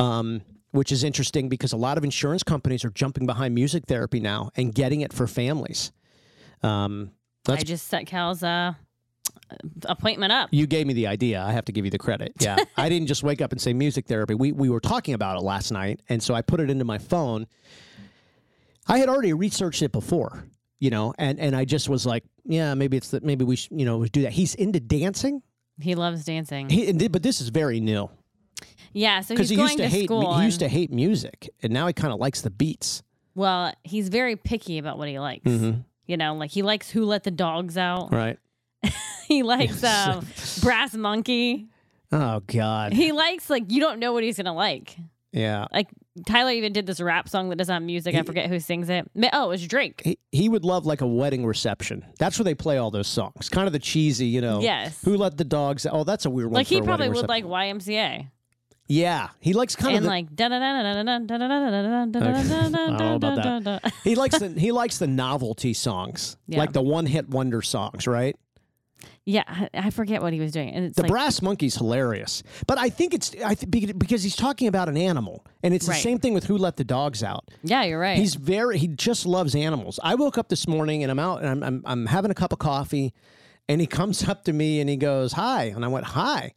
um, 0.00 0.42
which 0.72 0.90
is 0.90 1.04
interesting 1.04 1.48
because 1.48 1.72
a 1.72 1.76
lot 1.76 1.96
of 1.96 2.02
insurance 2.02 2.42
companies 2.42 2.84
are 2.84 2.90
jumping 2.90 3.24
behind 3.24 3.54
music 3.54 3.84
therapy 3.86 4.18
now 4.18 4.50
and 4.56 4.74
getting 4.74 5.02
it 5.02 5.12
for 5.12 5.28
families. 5.28 5.92
Um, 6.62 7.12
I 7.48 7.56
just 7.58 7.86
set 7.86 8.06
Cal's 8.06 8.42
uh, 8.42 8.74
appointment 9.84 10.32
up. 10.32 10.48
you 10.52 10.66
gave 10.66 10.86
me 10.86 10.92
the 10.92 11.06
idea. 11.06 11.40
I 11.40 11.52
have 11.52 11.64
to 11.66 11.72
give 11.72 11.84
you 11.84 11.90
the 11.90 11.98
credit. 11.98 12.32
Yeah. 12.40 12.56
I 12.76 12.88
didn't 12.88 13.06
just 13.06 13.22
wake 13.22 13.40
up 13.40 13.52
and 13.52 13.60
say 13.60 13.72
music 13.72 14.06
therapy. 14.06 14.34
We 14.34 14.52
we 14.52 14.68
were 14.68 14.80
talking 14.80 15.14
about 15.14 15.38
it 15.38 15.42
last 15.42 15.70
night, 15.70 16.00
and 16.08 16.22
so 16.22 16.34
I 16.34 16.42
put 16.42 16.60
it 16.60 16.68
into 16.68 16.84
my 16.84 16.98
phone. 16.98 17.46
I 18.88 18.98
had 18.98 19.08
already 19.08 19.32
researched 19.32 19.82
it 19.82 19.92
before, 19.92 20.44
you 20.80 20.90
know, 20.90 21.14
and 21.18 21.38
and 21.38 21.54
I 21.54 21.64
just 21.64 21.88
was 21.88 22.06
like, 22.06 22.24
yeah, 22.44 22.74
maybe 22.74 22.96
it's 22.96 23.10
that 23.10 23.24
maybe 23.24 23.44
we 23.44 23.56
should, 23.56 23.78
you 23.78 23.84
know, 23.86 24.04
do 24.06 24.22
that. 24.22 24.32
He's 24.32 24.54
into 24.54 24.80
dancing. 24.80 25.42
He 25.80 25.94
loves 25.94 26.24
dancing. 26.24 26.68
He, 26.68 26.88
and, 26.88 27.12
but 27.12 27.22
this 27.22 27.40
is 27.40 27.50
very 27.50 27.80
new 27.80 28.10
yeah, 28.92 29.20
so 29.20 29.36
he's 29.36 29.50
he 29.50 29.56
going 29.56 29.68
used 29.68 29.78
to, 29.78 29.84
to 29.84 29.88
hate 29.88 30.04
school. 30.06 30.38
he 30.38 30.44
used 30.44 30.60
to 30.60 30.68
hate 30.68 30.90
music, 30.90 31.48
and 31.62 31.72
now 31.72 31.86
he 31.86 31.92
kind 31.92 32.12
of 32.12 32.18
likes 32.18 32.40
the 32.42 32.50
beats. 32.50 33.02
well, 33.34 33.72
he's 33.84 34.08
very 34.08 34.36
picky 34.36 34.78
about 34.78 34.98
what 34.98 35.08
he 35.08 35.18
likes. 35.18 35.44
Mhm. 35.44 35.84
You 36.06 36.16
know, 36.16 36.34
like 36.34 36.50
he 36.50 36.62
likes 36.62 36.90
Who 36.90 37.04
Let 37.04 37.24
the 37.24 37.30
Dogs 37.30 37.76
Out. 37.76 38.12
Right. 38.12 38.38
He 39.28 39.42
likes 39.42 39.84
um, 39.84 40.26
Brass 40.62 40.94
Monkey. 40.94 41.68
Oh 42.10 42.40
God. 42.46 42.94
He 42.94 43.12
likes 43.12 43.50
like 43.50 43.70
you 43.70 43.78
don't 43.78 43.98
know 43.98 44.14
what 44.14 44.24
he's 44.24 44.38
gonna 44.38 44.54
like. 44.54 44.96
Yeah. 45.32 45.66
Like 45.70 45.88
Tyler 46.26 46.50
even 46.52 46.72
did 46.72 46.86
this 46.86 47.00
rap 47.00 47.28
song 47.28 47.48
that 47.50 47.56
doesn't 47.56 47.72
have 47.72 47.82
music. 47.82 48.14
I 48.14 48.22
forget 48.22 48.48
who 48.48 48.58
sings 48.60 48.88
it. 48.88 49.10
Oh, 49.32 49.44
it 49.44 49.48
was 49.48 49.66
Drake. 49.66 50.02
He, 50.04 50.18
he 50.32 50.48
would 50.48 50.64
love 50.64 50.86
like 50.86 51.00
a 51.00 51.06
wedding 51.06 51.44
reception. 51.46 52.04
That's 52.18 52.38
where 52.38 52.44
they 52.44 52.54
play 52.54 52.78
all 52.78 52.90
those 52.90 53.08
songs. 53.08 53.48
Kind 53.48 53.66
of 53.66 53.72
the 53.72 53.78
cheesy, 53.78 54.26
you 54.26 54.40
know. 54.40 54.60
Yes. 54.60 55.00
Who 55.04 55.16
let 55.16 55.36
the 55.36 55.44
dogs? 55.44 55.86
Oh, 55.90 56.04
that's 56.04 56.24
a 56.24 56.30
weird 56.30 56.48
one. 56.48 56.54
Like 56.54 56.66
he 56.66 56.80
probably 56.82 57.08
would 57.08 57.28
like 57.28 57.44
YMCA 57.44 58.28
Yeah, 58.88 59.28
he 59.40 59.52
likes 59.52 59.76
kind 59.76 59.96
and 59.96 59.98
of 59.98 60.02
the, 60.04 60.08
like 60.08 60.34
da 60.34 60.48
da 60.48 60.58
da 60.58 60.82
da 60.82 61.02
da 61.02 61.18
da 61.18 61.38
da 61.38 61.48
da 61.48 62.06
da 62.06 62.20
da 62.20 62.28
I 62.28 62.42
don't 62.42 62.72
know 62.72 62.98
da 62.98 63.14
about 63.16 63.36
da 63.36 63.58
that. 63.60 63.82
da. 63.82 63.90
he 64.04 64.14
likes 64.14 64.38
the 64.38 64.48
he 64.58 64.72
likes 64.72 64.98
the 64.98 65.06
novelty 65.06 65.74
songs, 65.74 66.36
Yeah. 66.46 66.58
like 66.58 66.72
the 66.72 66.82
one 66.82 67.04
hit 67.06 67.28
wonder 67.28 67.60
songs, 67.62 68.06
right? 68.06 68.34
Yeah, 69.24 69.66
I- 69.74 69.90
forget 69.90 70.22
what 70.22 70.32
he 70.32 70.40
was 70.40 70.52
doing. 70.52 70.70
And 70.70 70.84
it's 70.86 70.96
The 70.96 71.02
like, 71.02 71.10
brass 71.10 71.42
monkey's 71.42 71.76
hilarious, 71.76 72.42
but 72.66 72.78
I 72.78 72.88
think 72.88 73.12
it's 73.14 73.34
I 73.44 73.54
th- 73.54 73.98
because 73.98 74.22
he's 74.22 74.36
talking 74.36 74.68
about 74.68 74.88
an 74.88 74.96
animal, 74.96 75.44
and 75.62 75.74
it's 75.74 75.86
the 75.86 75.92
same 75.94 76.18
thing 76.18 76.32
with 76.34 76.44
who 76.44 76.56
let 76.56 76.76
the 76.76 76.84
dogs 76.84 77.22
out. 77.22 77.44
yeah, 77.62 77.84
you're 77.84 77.98
right. 78.00 78.18
He's 78.18 78.34
very 78.36 78.78
he 78.78 78.88
just 78.88 79.26
loves 79.26 79.54
animals. 79.54 80.00
I 80.02 80.14
woke 80.14 80.38
up 80.38 80.48
this 80.48 80.66
morning 80.66 81.02
and 81.02 81.10
I'm 81.10 81.18
out 81.18 81.42
and 81.42 81.48
I'm 81.48 81.62
I'm, 81.62 81.82
I'm 81.84 82.06
having 82.06 82.30
a 82.30 82.34
cup 82.34 82.52
of 82.52 82.58
coffee, 82.58 83.12
and 83.68 83.80
he 83.80 83.86
comes 83.86 84.26
up 84.28 84.44
to 84.44 84.52
me 84.52 84.80
and 84.80 84.88
he 84.88 84.96
goes 84.96 85.32
hi, 85.32 85.64
and 85.64 85.84
I 85.84 85.88
went 85.88 86.06
hi, 86.06 86.54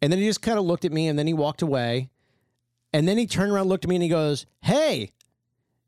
and 0.00 0.10
then 0.12 0.18
he 0.18 0.26
just 0.26 0.40
kind 0.42 0.58
of 0.58 0.64
looked 0.64 0.84
at 0.84 0.92
me 0.92 1.08
and 1.08 1.18
then 1.18 1.26
he 1.26 1.34
walked 1.34 1.60
away, 1.62 2.08
and 2.92 3.06
then 3.06 3.18
he 3.18 3.26
turned 3.26 3.52
around, 3.52 3.68
looked 3.68 3.84
at 3.84 3.88
me, 3.90 3.96
and 3.96 4.02
he 4.02 4.08
goes, 4.08 4.46
hey, 4.62 5.10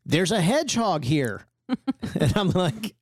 there's 0.05 0.33
a 0.33 0.41
hedgehog 0.41 1.05
here, 1.05 1.47
and 2.19 2.37
I'm 2.37 2.51
like. 2.51 2.95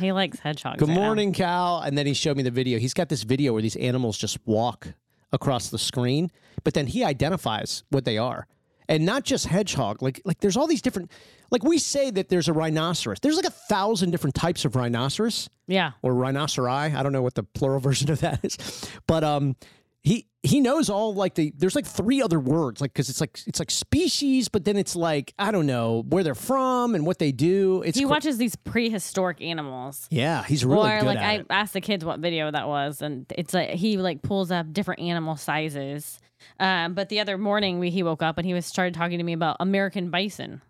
He 0.00 0.12
likes 0.12 0.38
hedgehogs. 0.38 0.78
Good 0.78 0.88
morning, 0.88 1.32
Cal. 1.32 1.80
And 1.80 1.96
then 1.96 2.06
he 2.06 2.14
showed 2.14 2.36
me 2.36 2.42
the 2.42 2.50
video. 2.50 2.78
He's 2.78 2.94
got 2.94 3.08
this 3.08 3.22
video 3.22 3.52
where 3.52 3.62
these 3.62 3.76
animals 3.76 4.18
just 4.18 4.38
walk 4.46 4.88
across 5.32 5.70
the 5.70 5.78
screen, 5.78 6.30
but 6.62 6.74
then 6.74 6.86
he 6.86 7.04
identifies 7.04 7.84
what 7.90 8.04
they 8.04 8.18
are. 8.18 8.46
And 8.88 9.06
not 9.06 9.24
just 9.24 9.46
hedgehog, 9.46 10.02
like 10.02 10.20
like 10.26 10.40
there's 10.40 10.56
all 10.58 10.66
these 10.66 10.82
different 10.82 11.10
like 11.50 11.64
we 11.64 11.78
say 11.78 12.10
that 12.10 12.28
there's 12.28 12.48
a 12.48 12.52
rhinoceros. 12.52 13.18
There's 13.20 13.36
like 13.36 13.46
a 13.46 13.50
thousand 13.50 14.10
different 14.10 14.34
types 14.34 14.64
of 14.66 14.76
rhinoceros 14.76 15.48
Yeah. 15.66 15.92
or 16.02 16.12
rhinoceri. 16.12 16.94
I 16.94 17.02
don't 17.02 17.12
know 17.12 17.22
what 17.22 17.34
the 17.34 17.44
plural 17.44 17.80
version 17.88 18.10
of 18.10 18.20
that 18.20 18.44
is. 18.44 18.58
But 19.06 19.24
um 19.24 19.56
he 20.04 20.28
he 20.42 20.60
knows 20.60 20.90
all 20.90 21.14
like 21.14 21.34
the 21.34 21.52
there's 21.56 21.74
like 21.74 21.86
three 21.86 22.20
other 22.20 22.38
words 22.38 22.80
like 22.82 22.92
cuz 22.92 23.08
it's 23.08 23.20
like 23.20 23.40
it's 23.46 23.58
like 23.58 23.70
species 23.70 24.48
but 24.48 24.66
then 24.66 24.76
it's 24.76 24.94
like 24.94 25.32
I 25.38 25.50
don't 25.50 25.64
know 25.66 26.04
where 26.06 26.22
they're 26.22 26.34
from 26.34 26.94
and 26.94 27.06
what 27.06 27.18
they 27.18 27.32
do. 27.32 27.82
It's 27.82 27.98
He 27.98 28.04
watches 28.04 28.36
these 28.36 28.54
prehistoric 28.54 29.40
animals. 29.40 30.06
Yeah, 30.10 30.44
he's 30.44 30.64
really 30.64 30.90
or 30.90 31.00
good 31.00 31.06
like 31.06 31.18
at 31.18 31.24
I 31.24 31.32
it. 31.36 31.46
asked 31.48 31.72
the 31.72 31.80
kids 31.80 32.04
what 32.04 32.20
video 32.20 32.50
that 32.50 32.68
was, 32.68 33.00
and 33.02 33.24
it's 33.36 33.54
like 33.54 33.70
he 33.70 33.96
like 33.96 34.20
pulls 34.22 34.50
up 34.50 34.72
different 34.72 35.00
animal 35.00 35.36
sizes. 35.36 36.20
Um, 36.60 36.92
but 36.92 37.08
the 37.08 37.20
other 37.20 37.38
morning 37.38 37.78
we, 37.78 37.88
he 37.88 38.02
woke 38.02 38.22
up 38.22 38.36
and 38.36 38.46
he 38.46 38.52
was 38.52 38.66
started 38.66 38.92
talking 38.92 39.16
to 39.16 39.24
me 39.24 39.32
about 39.32 39.56
American 39.60 40.10
bison. 40.10 40.60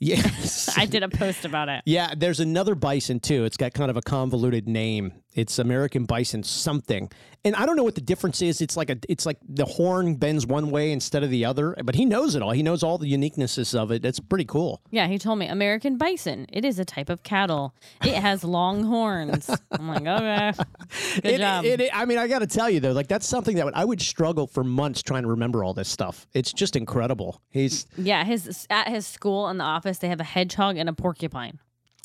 Yes. 0.00 0.74
I 0.76 0.86
did 0.86 1.04
a 1.04 1.08
post 1.08 1.44
about 1.44 1.68
it. 1.68 1.82
Yeah, 1.86 2.14
there's 2.16 2.40
another 2.40 2.74
bison 2.74 3.20
too. 3.20 3.44
It's 3.44 3.56
got 3.56 3.72
kind 3.72 3.88
of 3.88 3.96
a 3.96 4.02
convoluted 4.02 4.68
name. 4.68 5.12
It's 5.34 5.58
American 5.58 6.04
bison 6.04 6.42
something. 6.42 7.10
And 7.44 7.56
I 7.56 7.66
don't 7.66 7.74
know 7.74 7.82
what 7.82 7.96
the 7.96 8.00
difference 8.00 8.40
is. 8.40 8.60
It's 8.60 8.76
like 8.76 8.88
a 8.90 8.96
it's 9.08 9.26
like 9.26 9.38
the 9.48 9.64
horn 9.64 10.14
bends 10.14 10.46
one 10.46 10.70
way 10.70 10.92
instead 10.92 11.24
of 11.24 11.30
the 11.30 11.44
other, 11.44 11.74
but 11.82 11.94
he 11.96 12.04
knows 12.04 12.36
it 12.36 12.42
all. 12.42 12.52
He 12.52 12.62
knows 12.62 12.82
all 12.84 12.98
the 12.98 13.10
uniquenesses 13.12 13.74
of 13.76 13.90
it. 13.90 14.04
It's 14.04 14.20
pretty 14.20 14.44
cool. 14.44 14.80
Yeah, 14.92 15.08
he 15.08 15.18
told 15.18 15.38
me 15.40 15.46
American 15.48 15.96
bison. 15.96 16.46
It 16.52 16.64
is 16.64 16.78
a 16.78 16.84
type 16.84 17.08
of 17.10 17.22
cattle. 17.24 17.74
It 18.04 18.14
has 18.14 18.44
long 18.44 18.84
horns. 18.84 19.50
I'm 19.72 19.88
like, 19.88 20.06
okay, 20.06 20.52
good 21.16 21.24
It- 21.24 21.38
job. 21.38 21.64
it- 21.64 21.80
it- 21.80 21.90
I 21.92 22.04
mean, 22.04 22.18
I 22.18 22.28
got 22.28 22.40
to 22.40 22.46
tell 22.46 22.70
you 22.70 22.78
though, 22.78 22.92
like 22.92 23.08
that's 23.08 23.26
something 23.26 23.56
that 23.56 23.64
would, 23.64 23.74
I 23.74 23.84
would 23.84 24.00
struggle 24.00 24.46
for 24.46 24.62
months 24.62 25.02
trying 25.02 25.22
to 25.22 25.28
remember 25.30 25.64
all 25.64 25.74
this 25.74 25.88
stuff. 25.88 26.28
It's 26.34 26.52
just 26.52 26.76
incredible. 26.76 27.40
He's 27.50 27.86
yeah, 27.96 28.22
his 28.24 28.66
at 28.70 28.86
his 28.88 29.04
school 29.06 29.48
in 29.48 29.58
the 29.58 29.64
office 29.64 29.98
they 29.98 30.08
have 30.08 30.20
a 30.20 30.24
hedgehog 30.24 30.76
and 30.76 30.88
a 30.88 30.92
porcupine. 30.92 31.58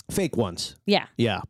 fake 0.10 0.36
ones. 0.36 0.76
Yeah. 0.88 1.06
Yeah. 1.18 1.42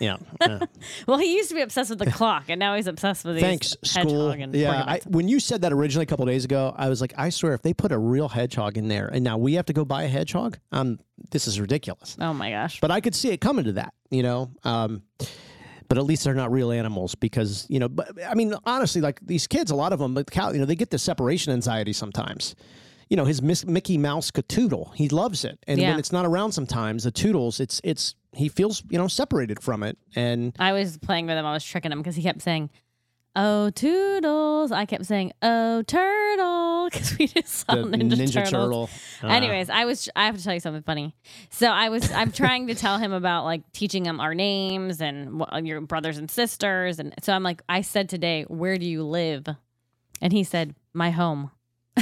Yeah. 0.00 0.16
yeah. 0.40 0.60
Well, 1.06 1.18
he 1.18 1.34
used 1.36 1.48
to 1.48 1.54
be 1.54 1.62
obsessed 1.62 1.90
with 1.90 1.98
the 1.98 2.10
clock, 2.10 2.44
and 2.48 2.58
now 2.58 2.74
he's 2.76 2.86
obsessed 2.86 3.24
with 3.24 3.36
these 3.36 3.42
Thanks, 3.42 3.76
hedgehog 3.82 4.08
school. 4.10 4.30
and 4.30 4.54
Yeah, 4.54 4.84
I, 4.86 5.00
when 5.06 5.28
you 5.28 5.40
said 5.40 5.62
that 5.62 5.72
originally 5.72 6.04
a 6.04 6.06
couple 6.06 6.26
days 6.26 6.44
ago, 6.44 6.74
I 6.76 6.88
was 6.88 7.00
like, 7.00 7.14
I 7.16 7.30
swear, 7.30 7.54
if 7.54 7.62
they 7.62 7.72
put 7.74 7.92
a 7.92 7.98
real 7.98 8.28
hedgehog 8.28 8.76
in 8.76 8.88
there, 8.88 9.08
and 9.08 9.24
now 9.24 9.38
we 9.38 9.54
have 9.54 9.66
to 9.66 9.72
go 9.72 9.84
buy 9.84 10.04
a 10.04 10.08
hedgehog, 10.08 10.58
um, 10.72 10.98
this 11.30 11.46
is 11.48 11.60
ridiculous. 11.60 12.16
oh 12.20 12.32
my 12.34 12.50
gosh. 12.50 12.80
But 12.80 12.90
I 12.90 13.00
could 13.00 13.14
see 13.14 13.30
it 13.30 13.40
coming 13.40 13.64
to 13.64 13.72
that, 13.72 13.94
you 14.10 14.22
know. 14.22 14.50
Um, 14.64 15.02
but 15.88 15.98
at 15.98 16.04
least 16.04 16.24
they're 16.24 16.34
not 16.34 16.50
real 16.50 16.72
animals 16.72 17.14
because 17.14 17.64
you 17.68 17.78
know. 17.78 17.88
But 17.88 18.10
I 18.28 18.34
mean, 18.34 18.54
honestly, 18.64 19.00
like 19.00 19.20
these 19.24 19.46
kids, 19.46 19.70
a 19.70 19.74
lot 19.76 19.92
of 19.92 19.98
them, 19.98 20.14
like 20.14 20.34
you 20.34 20.58
know, 20.58 20.64
they 20.64 20.74
get 20.74 20.90
the 20.90 20.98
separation 20.98 21.52
anxiety 21.52 21.92
sometimes. 21.92 22.54
You 23.08 23.16
know, 23.16 23.24
his 23.24 23.40
Mickey 23.40 23.96
Mouse 23.98 24.32
Catoodle, 24.32 24.92
he 24.96 25.08
loves 25.08 25.44
it, 25.44 25.60
and 25.68 25.78
Yeah. 25.80 25.90
when 25.90 26.00
it's 26.00 26.10
not 26.10 26.26
around, 26.26 26.52
sometimes 26.52 27.04
the 27.04 27.12
Toodles, 27.12 27.60
it's 27.60 27.80
it's 27.84 28.16
he 28.36 28.48
feels 28.48 28.82
you 28.90 28.98
know 28.98 29.08
separated 29.08 29.62
from 29.62 29.82
it, 29.82 29.96
and 30.14 30.54
I 30.58 30.72
was 30.72 30.98
playing 30.98 31.26
with 31.26 31.36
him. 31.36 31.46
I 31.46 31.52
was 31.52 31.64
tricking 31.64 31.92
him 31.92 31.98
because 31.98 32.16
he 32.16 32.22
kept 32.22 32.42
saying, 32.42 32.70
"Oh 33.34 33.70
toodles." 33.70 34.72
I 34.72 34.84
kept 34.86 35.06
saying, 35.06 35.32
"Oh 35.42 35.82
turtle," 35.82 36.88
because 36.92 37.16
we 37.18 37.26
just 37.26 37.48
saw 37.66 37.74
the 37.76 37.82
Ninja, 37.82 38.12
Ninja, 38.12 38.32
Turtles. 38.48 38.50
Turtle. 38.50 38.90
uh, 39.24 39.28
Anyways, 39.32 39.70
I 39.70 39.84
was 39.84 40.08
I 40.14 40.26
have 40.26 40.36
to 40.36 40.44
tell 40.44 40.54
you 40.54 40.60
something 40.60 40.82
funny. 40.82 41.14
So 41.50 41.68
I 41.68 41.88
was 41.88 42.12
I'm 42.12 42.30
trying 42.32 42.66
to 42.68 42.74
tell 42.74 42.98
him 42.98 43.12
about 43.12 43.44
like 43.44 43.62
teaching 43.72 44.04
him 44.04 44.20
our 44.20 44.34
names 44.34 45.00
and 45.00 45.40
what, 45.40 45.64
your 45.64 45.80
brothers 45.80 46.18
and 46.18 46.30
sisters, 46.30 46.98
and 46.98 47.14
so 47.22 47.32
I'm 47.32 47.42
like 47.42 47.62
I 47.68 47.80
said 47.80 48.08
today, 48.08 48.44
"Where 48.48 48.78
do 48.78 48.86
you 48.86 49.02
live?" 49.02 49.46
And 50.20 50.32
he 50.32 50.44
said, 50.44 50.74
"My 50.94 51.10
home." 51.10 51.50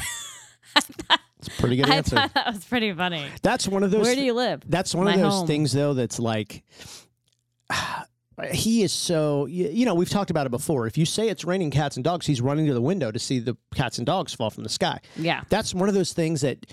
it's 1.46 1.57
a 1.59 1.61
pretty 1.61 1.76
good 1.76 1.88
I 1.90 1.96
answer. 1.96 2.16
thought 2.16 2.35
that 2.35 2.54
was 2.54 2.64
pretty 2.64 2.92
funny. 2.92 3.26
That's 3.42 3.66
one 3.68 3.83
of 3.83 3.90
those. 3.90 4.02
Where 4.02 4.14
do 4.14 4.22
you 4.22 4.33
live? 4.35 4.62
That's 4.66 4.94
one 4.94 5.04
My 5.07 5.14
of 5.14 5.20
those 5.20 5.33
home. 5.35 5.46
things, 5.46 5.72
though, 5.72 5.94
that's 5.94 6.18
like 6.18 6.62
he 8.52 8.83
is 8.83 8.92
so. 8.92 9.46
You, 9.46 9.85
know, 9.85 9.94
we've 9.94 10.09
talked 10.11 10.30
about 10.30 10.46
it 10.46 10.50
before. 10.50 10.87
If 10.87 10.98
you 10.98 11.07
say 11.07 11.28
it's 11.28 11.44
raining 11.44 11.70
cats 11.70 11.96
and 11.96 12.04
dogs, 12.04 12.26
he's 12.26 12.40
running 12.40 12.66
to 12.66 12.74
the 12.74 12.80
window 12.80 13.11
to 13.11 13.18
see 13.18 13.38
the 13.38 13.57
cats 13.74 13.98
and 13.98 14.07
dogs 14.07 14.35
fall 14.35 14.50
from 14.50 14.64
the 14.64 14.68
sky. 14.70 15.00
Yeah. 15.16 15.42
That's 15.48 15.72
one 15.74 15.88
of 15.88 15.94
those 15.94 16.12
things 16.12 16.40
that 16.40 16.66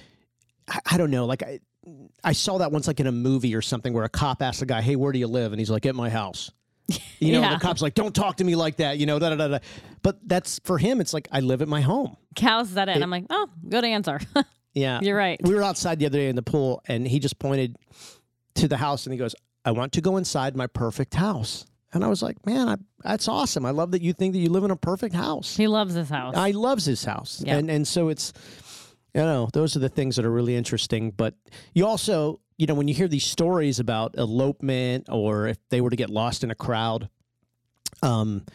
I, 0.67 0.79
I 0.91 0.97
don't 0.97 1.11
know. 1.11 1.25
Like 1.25 1.43
I, 1.43 1.59
I 2.23 2.31
saw 2.33 2.57
that 2.59 2.71
once, 2.71 2.87
like 2.87 2.99
in 2.99 3.07
a 3.07 3.11
movie 3.11 3.55
or 3.55 3.61
something, 3.61 3.93
where 3.93 4.03
a 4.03 4.09
cop 4.09 4.41
asked 4.41 4.61
a 4.61 4.65
guy, 4.65 4.81
"Hey, 4.81 4.95
where 4.95 5.11
do 5.11 5.19
you 5.19 5.27
live?" 5.27 5.51
And 5.53 5.59
he's 5.59 5.69
like, 5.69 5.85
"At 5.85 5.95
my 5.95 6.09
house." 6.09 6.51
You 7.19 7.33
know, 7.33 7.41
Yeah. 7.41 7.53
the 7.53 7.59
cop's 7.59 7.83
like, 7.83 7.93
"Don't 7.93 8.15
talk 8.15 8.37
to 8.37 8.43
me 8.43 8.55
like 8.55 8.77
that." 8.77 8.97
You 8.97 9.05
know, 9.05 9.19
da 9.19 9.29
da 9.29 9.35
da 9.35 9.47
da. 9.47 9.59
But 10.01 10.17
that's 10.27 10.59
for 10.63 10.79
him. 10.79 10.99
It's 10.99 11.13
like 11.13 11.27
I 11.31 11.39
live 11.41 11.61
at 11.61 11.67
my 11.67 11.81
home. 11.81 12.17
Cal 12.35 12.65
said 12.65 12.89
it, 12.89 12.95
and 12.95 13.03
I'm 13.03 13.11
like, 13.11 13.25
"Oh, 13.29 13.47
good 13.69 13.85
answer." 13.85 14.19
Yeah, 14.73 14.99
You're 15.01 15.17
right. 15.17 15.39
We 15.43 15.53
were 15.53 15.63
outside 15.63 15.99
the 15.99 16.05
other 16.05 16.17
day 16.17 16.29
in 16.29 16.35
the 16.35 16.41
pool, 16.41 16.81
and 16.87 17.07
he 17.07 17.19
just 17.19 17.39
pointed 17.39 17.75
to 18.55 18.67
the 18.67 18.77
house, 18.77 19.05
and 19.05 19.11
he 19.13 19.19
goes, 19.19 19.35
"I 19.65 19.71
want 19.71 19.91
to 19.93 20.01
go 20.01 20.17
inside 20.17 20.55
my 20.55 20.67
perfect 20.67 21.13
house." 21.15 21.65
And 21.93 22.05
I 22.05 22.07
was 22.07 22.21
like, 22.21 22.45
"Man, 22.45 22.69
I, 22.69 22.75
that's 23.03 23.27
awesome. 23.27 23.65
I 23.65 23.71
love 23.71 23.91
that 23.91 24.01
you 24.01 24.13
think 24.13 24.33
that 24.33 24.39
you 24.39 24.49
live 24.49 24.63
in 24.63 24.71
a 24.71 24.77
perfect 24.77 25.13
house." 25.13 25.57
he 25.57 25.67
loves 25.67 25.93
his 25.93 26.09
house. 26.09 26.35
I 26.37 26.51
loves 26.51 26.85
his 26.85 27.03
house, 27.03 27.43
Yeah. 27.45 27.57
and 27.57 27.69
and 27.69 27.85
so 27.85 28.07
it's, 28.09 28.31
you 29.13 29.21
know, 29.21 29.49
those 29.51 29.75
are 29.75 29.79
the 29.79 29.89
things 29.89 30.15
that 30.15 30.23
are 30.25 30.31
really 30.31 30.55
interesting. 30.55 31.11
But 31.11 31.33
you 31.73 31.85
also, 31.85 32.39
you 32.57 32.65
know, 32.65 32.73
when 32.75 32.87
you 32.87 32.93
hear 32.93 33.09
these 33.09 33.25
stories 33.25 33.77
about 33.79 34.15
elopement, 34.17 35.07
or 35.09 35.47
if 35.47 35.57
they 35.69 35.81
were 35.81 35.89
to 35.89 35.97
get 35.97 36.09
lost 36.09 36.45
in 36.45 36.51
a 36.51 36.55
crowd, 36.55 37.09
um, 38.01 38.45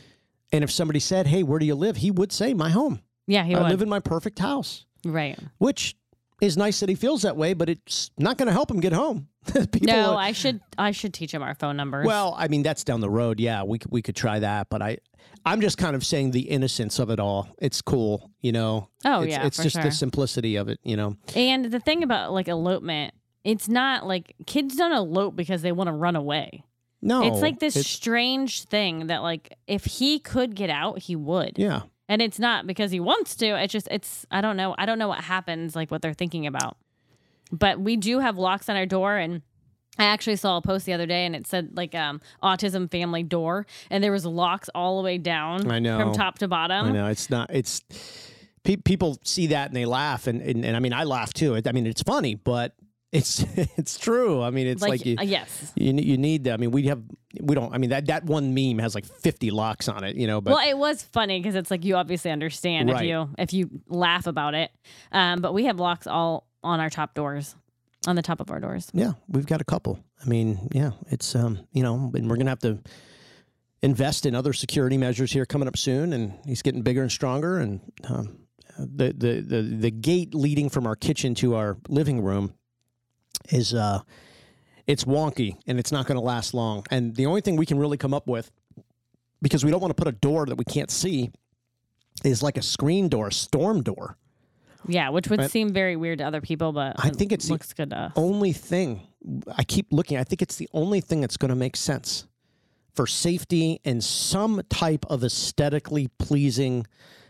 and 0.52 0.64
if 0.64 0.70
somebody 0.70 1.00
said, 1.00 1.26
"Hey, 1.26 1.42
where 1.42 1.58
do 1.58 1.66
you 1.66 1.74
live?" 1.74 1.98
He 1.98 2.10
would 2.10 2.32
say, 2.32 2.54
"My 2.54 2.70
home. 2.70 3.00
yeah, 3.26 3.44
he 3.44 3.54
I 3.54 3.60
would. 3.62 3.70
live 3.70 3.82
in 3.82 3.88
my 3.90 4.00
perfect 4.00 4.38
house," 4.38 4.86
right. 5.04 5.38
which 5.58 5.94
is 6.40 6.56
nice 6.56 6.80
that 6.80 6.88
he 6.88 6.94
feels 6.94 7.22
that 7.22 7.36
way, 7.36 7.54
but 7.54 7.68
it's 7.68 8.10
not 8.18 8.36
going 8.36 8.46
to 8.46 8.52
help 8.52 8.70
him 8.70 8.80
get 8.80 8.92
home. 8.92 9.28
No, 9.80 10.12
are- 10.14 10.16
I 10.18 10.32
should 10.32 10.60
I 10.76 10.90
should 10.90 11.14
teach 11.14 11.32
him 11.32 11.42
our 11.42 11.54
phone 11.54 11.76
numbers. 11.76 12.04
well, 12.06 12.34
I 12.36 12.48
mean 12.48 12.62
that's 12.64 12.82
down 12.82 13.00
the 13.00 13.08
road. 13.10 13.38
Yeah, 13.38 13.62
we 13.62 13.78
we 13.88 14.02
could 14.02 14.16
try 14.16 14.40
that, 14.40 14.68
but 14.68 14.82
I 14.82 14.98
I'm 15.44 15.60
just 15.60 15.78
kind 15.78 15.94
of 15.94 16.04
saying 16.04 16.32
the 16.32 16.40
innocence 16.40 16.98
of 16.98 17.10
it 17.10 17.20
all. 17.20 17.48
It's 17.58 17.80
cool, 17.80 18.30
you 18.40 18.50
know. 18.50 18.88
Oh, 19.04 19.20
it's, 19.22 19.30
yeah, 19.30 19.46
it's 19.46 19.56
just 19.62 19.76
sure. 19.76 19.84
the 19.84 19.92
simplicity 19.92 20.56
of 20.56 20.68
it, 20.68 20.80
you 20.82 20.96
know. 20.96 21.16
and 21.36 21.66
the 21.66 21.78
thing 21.78 22.02
about 22.02 22.32
like 22.32 22.48
elopement, 22.48 23.14
it's 23.44 23.68
not 23.68 24.04
like 24.04 24.34
kids 24.46 24.74
don't 24.74 24.92
elope 24.92 25.36
because 25.36 25.62
they 25.62 25.70
want 25.72 25.86
to 25.88 25.92
run 25.92 26.16
away. 26.16 26.64
No, 27.00 27.22
it's 27.24 27.40
like 27.40 27.60
this 27.60 27.76
it's- 27.76 27.86
strange 27.88 28.64
thing 28.64 29.06
that 29.06 29.22
like 29.22 29.52
if 29.68 29.84
he 29.84 30.18
could 30.18 30.56
get 30.56 30.70
out, 30.70 30.98
he 30.98 31.14
would. 31.14 31.52
yeah, 31.56 31.82
And 32.08 32.22
it's 32.22 32.38
not 32.38 32.66
because 32.66 32.90
he 32.92 33.00
wants 33.00 33.34
to. 33.36 33.46
It's 33.62 33.72
just 33.72 33.88
it's 33.90 34.26
I 34.30 34.40
don't 34.40 34.56
know. 34.56 34.74
I 34.78 34.86
don't 34.86 34.98
know 34.98 35.08
what 35.08 35.24
happens 35.24 35.74
like 35.74 35.90
what 35.90 36.02
they're 36.02 36.14
thinking 36.14 36.46
about. 36.46 36.76
But 37.52 37.80
we 37.80 37.96
do 37.96 38.20
have 38.20 38.38
locks 38.38 38.68
on 38.68 38.76
our 38.76 38.86
door 38.86 39.16
and 39.16 39.42
I 39.98 40.04
actually 40.04 40.36
saw 40.36 40.58
a 40.58 40.62
post 40.62 40.84
the 40.84 40.92
other 40.92 41.06
day 41.06 41.24
and 41.26 41.34
it 41.34 41.46
said 41.46 41.70
like 41.74 41.94
um 41.94 42.20
autism 42.42 42.90
family 42.90 43.22
door 43.22 43.66
and 43.90 44.04
there 44.04 44.12
was 44.12 44.26
locks 44.26 44.68
all 44.74 44.98
the 44.98 45.04
way 45.04 45.18
down 45.18 45.70
I 45.70 45.78
know. 45.78 45.98
from 45.98 46.12
top 46.12 46.38
to 46.40 46.48
bottom. 46.48 46.86
I 46.86 46.90
know 46.92 47.06
it's 47.06 47.30
not. 47.30 47.50
It's 47.52 47.80
pe- 48.62 48.76
people 48.76 49.18
see 49.24 49.48
that 49.48 49.68
and 49.68 49.76
they 49.76 49.84
laugh, 49.86 50.26
and, 50.26 50.40
and 50.42 50.64
and 50.64 50.76
I 50.76 50.80
mean 50.80 50.92
I 50.92 51.04
laugh 51.04 51.32
too. 51.32 51.56
I 51.64 51.72
mean 51.72 51.86
it's 51.86 52.02
funny, 52.02 52.34
but 52.34 52.74
it's 53.16 53.40
it's 53.76 53.98
true. 53.98 54.42
I 54.42 54.50
mean 54.50 54.66
it's 54.66 54.82
like, 54.82 54.90
Like, 54.90 55.06
you. 55.06 55.16
uh, 55.18 55.22
yes. 55.22 55.72
You, 55.74 55.92
you 55.94 56.18
need. 56.18 56.48
I 56.48 56.56
mean, 56.56 56.70
we 56.70 56.84
have. 56.84 57.02
We 57.40 57.54
don't. 57.54 57.72
I 57.74 57.78
mean 57.78 57.90
that 57.90 58.06
that 58.06 58.24
one 58.24 58.54
meme 58.54 58.78
has 58.78 58.94
like 58.94 59.04
fifty 59.04 59.50
locks 59.50 59.88
on 59.88 60.04
it. 60.04 60.16
You 60.16 60.26
know, 60.26 60.40
but 60.40 60.52
well, 60.54 60.68
it 60.68 60.76
was 60.78 61.02
funny 61.02 61.38
because 61.40 61.54
it's 61.54 61.70
like 61.70 61.84
you 61.84 61.96
obviously 61.96 62.30
understand 62.30 62.90
Right. 62.90 63.02
if 63.04 63.08
you 63.08 63.28
if 63.38 63.52
you 63.52 63.70
laugh 63.88 64.26
about 64.26 64.54
it. 64.54 64.70
Um, 65.12 65.40
but 65.40 65.52
we 65.54 65.64
have 65.64 65.78
locks 65.80 66.06
all 66.06 66.46
on 66.62 66.80
our 66.80 66.90
top 66.90 67.14
doors, 67.14 67.54
on 68.06 68.16
the 68.16 68.22
top 68.22 68.40
of 68.40 68.50
our 68.50 68.58
doors. 68.60 68.90
Yeah, 68.92 69.12
we've 69.28 69.46
got 69.46 69.60
a 69.60 69.64
couple. 69.64 69.98
I 70.24 70.28
mean, 70.28 70.68
yeah, 70.72 70.92
it's 71.08 71.34
um, 71.34 71.60
you 71.72 71.82
know, 71.82 72.10
and 72.14 72.28
we're 72.30 72.36
gonna 72.36 72.50
have 72.50 72.58
to 72.60 72.78
invest 73.82 74.26
in 74.26 74.34
other 74.34 74.52
security 74.52 74.96
measures 74.96 75.32
here 75.32 75.44
coming 75.46 75.68
up 75.68 75.76
soon, 75.76 76.12
and 76.12 76.32
he's 76.46 76.62
getting 76.62 76.82
bigger 76.82 77.02
and 77.02 77.12
stronger, 77.12 77.58
and 77.58 77.80
um, 78.08 78.38
the 78.78 79.12
the 79.16 79.40
the 79.40 79.62
the 79.62 79.90
gate 79.90 80.34
leading 80.34 80.68
from 80.70 80.86
our 80.86 80.96
kitchen 80.96 81.34
to 81.36 81.54
our 81.54 81.76
living 81.88 82.22
room 82.22 82.54
is 83.50 83.74
uh, 83.74 84.00
it's 84.86 85.04
wonky, 85.04 85.56
and 85.66 85.78
it's 85.78 85.92
not 85.92 86.06
going 86.06 86.16
to 86.16 86.24
last 86.24 86.54
long. 86.54 86.84
And 86.90 87.14
the 87.14 87.26
only 87.26 87.40
thing 87.40 87.56
we 87.56 87.66
can 87.66 87.78
really 87.78 87.96
come 87.96 88.14
up 88.14 88.26
with 88.26 88.50
because 89.42 89.64
we 89.64 89.70
don't 89.70 89.80
want 89.80 89.90
to 89.90 90.02
put 90.02 90.08
a 90.08 90.16
door 90.16 90.46
that 90.46 90.56
we 90.56 90.64
can't 90.64 90.90
see 90.90 91.30
is 92.24 92.42
like 92.42 92.56
a 92.56 92.62
screen 92.62 93.08
door, 93.08 93.28
a 93.28 93.32
storm 93.32 93.82
door. 93.82 94.16
Yeah, 94.88 95.10
which 95.10 95.28
would 95.28 95.50
seem 95.50 95.72
very 95.72 95.96
weird 95.96 96.18
to 96.18 96.24
other 96.24 96.40
people, 96.40 96.72
but 96.72 96.94
I 96.98 97.08
it 97.08 97.16
think 97.16 97.32
it's 97.32 97.46
the 97.46 97.54
looks 97.54 97.72
good 97.72 97.90
to 97.90 97.98
us. 97.98 98.12
Only 98.14 98.52
thing 98.52 99.00
I 99.56 99.64
keep 99.64 99.86
looking, 99.90 100.16
I 100.16 100.24
think 100.24 100.42
it's 100.42 100.56
the 100.56 100.68
only 100.72 101.00
thing 101.00 101.20
that's 101.20 101.36
going 101.36 101.48
to 101.48 101.56
make 101.56 101.76
sense 101.76 102.26
for 102.94 103.06
safety 103.06 103.80
and 103.84 104.02
some 104.02 104.62
type 104.70 105.04
of 105.10 105.24
aesthetically 105.24 106.08
pleasing. 106.18 106.86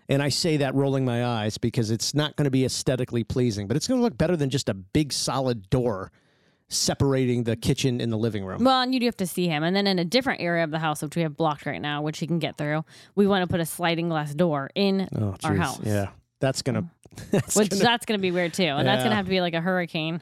And 0.09 0.23
I 0.23 0.29
say 0.29 0.59
that 0.59 0.75
rolling 0.75 1.05
my 1.05 1.25
eyes 1.27 1.59
because 1.59 1.91
it's 1.91 2.15
not 2.15 2.37
going 2.37 2.45
to 2.45 2.51
be 2.51 2.65
aesthetically 2.65 3.25
pleasing, 3.25 3.67
but 3.67 3.77
it's 3.77 3.89
going 3.89 3.99
to 3.99 4.05
look 4.05 4.17
better 4.17 4.37
than 4.37 4.51
just 4.51 4.69
a 4.69 4.75
big 4.75 5.13
solid 5.13 5.69
door 5.71 6.13
separating 6.69 7.45
the 7.45 7.55
kitchen 7.57 8.01
and 8.01 8.13
the 8.13 8.17
living 8.17 8.45
room. 8.45 8.65
Well, 8.65 8.81
and 8.83 8.93
you 8.93 9.01
do 9.01 9.07
have 9.07 9.17
to 9.19 9.27
see 9.27 9.47
him. 9.49 9.63
And 9.63 9.75
then 9.75 9.87
in 9.87 9.99
a 9.99 10.05
different 10.05 10.41
area 10.41 10.65
of 10.65 10.71
the 10.71 10.79
house, 10.81 11.03
which 11.03 11.15
we 11.17 11.23
have 11.23 11.37
blocked 11.37 11.65
right 11.67 11.81
now, 11.81 12.03
which 12.03 12.19
he 12.19 12.27
can 12.27 12.39
get 12.39 12.57
through, 12.57 12.85
we 13.15 13.27
want 13.27 13.43
to 13.43 13.47
put 13.49 13.61
a 13.61 13.67
sliding 13.67 14.09
glass 14.09 14.35
door 14.35 14.71
in 14.75 15.09
Oh, 15.17 15.37
our 15.45 15.55
house. 15.55 15.81
Yeah, 15.85 16.09
that's 16.41 16.63
gonna. 16.63 16.91
That's 17.31 17.57
Which 17.57 17.71
gonna 17.71 17.83
that's 17.83 18.05
going 18.05 18.19
to 18.19 18.23
be 18.23 18.31
weird 18.31 18.53
too. 18.53 18.65
And 18.65 18.87
that's 18.87 19.03
gonna 19.03 19.15
have 19.15 19.25
to 19.25 19.31
be 19.31 19.41
like 19.41 19.55
a 19.55 19.61
hurricane 19.61 20.21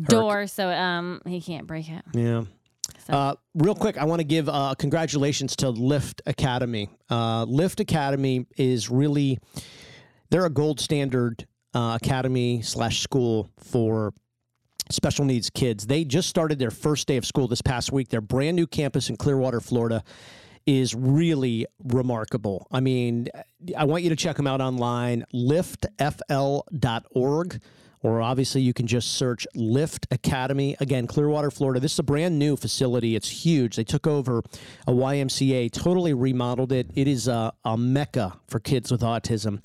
door 0.00 0.46
so 0.46 0.68
um 0.68 1.20
he 1.26 1.40
can't 1.40 1.66
break 1.66 1.88
it. 1.90 2.04
yeah. 2.12 2.44
Uh, 3.08 3.34
real 3.54 3.74
quick, 3.74 3.96
I 3.96 4.04
want 4.04 4.20
to 4.20 4.24
give 4.24 4.48
uh, 4.48 4.74
congratulations 4.78 5.56
to 5.56 5.70
Lift 5.70 6.20
Academy. 6.26 6.90
Uh, 7.08 7.44
Lift 7.44 7.80
Academy 7.80 8.46
is 8.56 8.90
really 8.90 9.38
they're 10.30 10.44
a 10.44 10.50
gold 10.50 10.78
standard 10.78 11.46
uh, 11.74 11.98
academy 12.02 12.60
slash 12.62 13.00
school 13.00 13.50
for 13.58 14.12
special 14.90 15.24
needs 15.24 15.48
kids. 15.50 15.86
They 15.86 16.04
just 16.04 16.28
started 16.28 16.58
their 16.58 16.70
first 16.70 17.06
day 17.06 17.16
of 17.16 17.24
school 17.24 17.48
this 17.48 17.62
past 17.62 17.92
week. 17.92 18.08
Their 18.08 18.20
brand 18.20 18.56
new 18.56 18.66
campus 18.66 19.08
in 19.08 19.16
Clearwater, 19.16 19.60
Florida 19.60 20.02
is 20.66 20.94
really 20.94 21.66
remarkable. 21.82 22.66
I 22.70 22.80
mean, 22.80 23.28
I 23.76 23.84
want 23.84 24.02
you 24.02 24.10
to 24.10 24.16
check 24.16 24.36
them 24.36 24.46
out 24.46 24.60
online, 24.60 25.24
liftfl.org, 25.32 25.90
or 28.02 28.20
obviously 28.20 28.60
you 28.60 28.72
can 28.72 28.86
just 28.86 29.12
search 29.12 29.46
Lift 29.54 30.06
Academy. 30.10 30.76
Again, 30.80 31.06
Clearwater, 31.06 31.50
Florida. 31.50 31.80
This 31.80 31.94
is 31.94 31.98
a 31.98 32.04
brand 32.04 32.38
new 32.38 32.56
facility. 32.56 33.16
It's 33.16 33.28
huge. 33.28 33.76
They 33.76 33.84
took 33.84 34.06
over 34.06 34.42
a 34.86 34.92
YMCA, 34.92 35.72
totally 35.72 36.14
remodeled 36.14 36.72
it. 36.72 36.90
It 36.94 37.08
is 37.08 37.28
a, 37.28 37.52
a 37.64 37.76
mecca 37.76 38.38
for 38.48 38.60
kids 38.60 38.90
with 38.90 39.00
autism. 39.00 39.60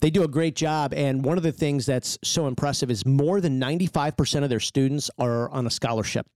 They 0.00 0.10
do 0.10 0.24
a 0.24 0.28
great 0.28 0.56
job. 0.56 0.92
And 0.94 1.24
one 1.24 1.36
of 1.36 1.44
the 1.44 1.52
things 1.52 1.86
that's 1.86 2.18
so 2.24 2.48
impressive 2.48 2.90
is 2.90 3.06
more 3.06 3.40
than 3.40 3.60
95% 3.60 4.42
of 4.42 4.50
their 4.50 4.60
students 4.60 5.10
are 5.18 5.48
on 5.50 5.66
a 5.66 5.70
scholarship. 5.70 6.26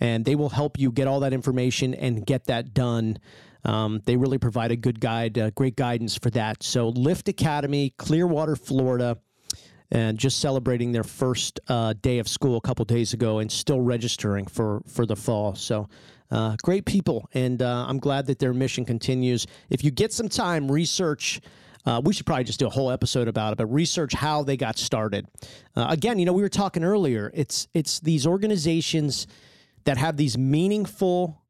And 0.00 0.24
they 0.24 0.34
will 0.34 0.50
help 0.50 0.78
you 0.78 0.92
get 0.92 1.08
all 1.08 1.20
that 1.20 1.32
information 1.32 1.94
and 1.94 2.26
get 2.26 2.44
that 2.44 2.74
done. 2.74 3.18
Um, 3.64 4.02
they 4.04 4.16
really 4.16 4.38
provide 4.38 4.70
a 4.70 4.76
good 4.76 5.00
guide, 5.00 5.38
uh, 5.38 5.50
great 5.50 5.76
guidance 5.76 6.16
for 6.16 6.30
that. 6.30 6.62
So, 6.62 6.88
Lift 6.90 7.28
Academy, 7.28 7.94
Clearwater, 7.98 8.54
Florida, 8.54 9.18
and 9.90 10.18
just 10.18 10.40
celebrating 10.40 10.92
their 10.92 11.04
first 11.04 11.60
uh, 11.68 11.94
day 12.00 12.18
of 12.18 12.28
school 12.28 12.56
a 12.56 12.60
couple 12.60 12.84
days 12.84 13.12
ago 13.12 13.38
and 13.38 13.50
still 13.50 13.80
registering 13.80 14.46
for, 14.46 14.82
for 14.86 15.06
the 15.06 15.16
fall. 15.16 15.54
So, 15.54 15.88
uh, 16.30 16.56
great 16.62 16.84
people. 16.84 17.28
And 17.34 17.62
uh, 17.62 17.86
I'm 17.88 17.98
glad 17.98 18.26
that 18.26 18.38
their 18.38 18.52
mission 18.52 18.84
continues. 18.84 19.46
If 19.70 19.84
you 19.84 19.90
get 19.90 20.12
some 20.12 20.28
time, 20.28 20.70
research. 20.70 21.40
Uh, 21.84 22.00
we 22.04 22.12
should 22.12 22.26
probably 22.26 22.42
just 22.42 22.58
do 22.58 22.66
a 22.66 22.70
whole 22.70 22.90
episode 22.90 23.28
about 23.28 23.52
it, 23.52 23.58
but 23.58 23.66
research 23.66 24.12
how 24.12 24.42
they 24.42 24.56
got 24.56 24.76
started. 24.76 25.24
Uh, 25.76 25.86
again, 25.88 26.18
you 26.18 26.26
know, 26.26 26.32
we 26.32 26.42
were 26.42 26.48
talking 26.48 26.82
earlier. 26.82 27.30
It's 27.32 27.68
it's 27.74 28.00
these 28.00 28.26
organizations 28.26 29.28
that 29.84 29.96
have 29.96 30.16
these 30.16 30.36
meaningful 30.36 31.40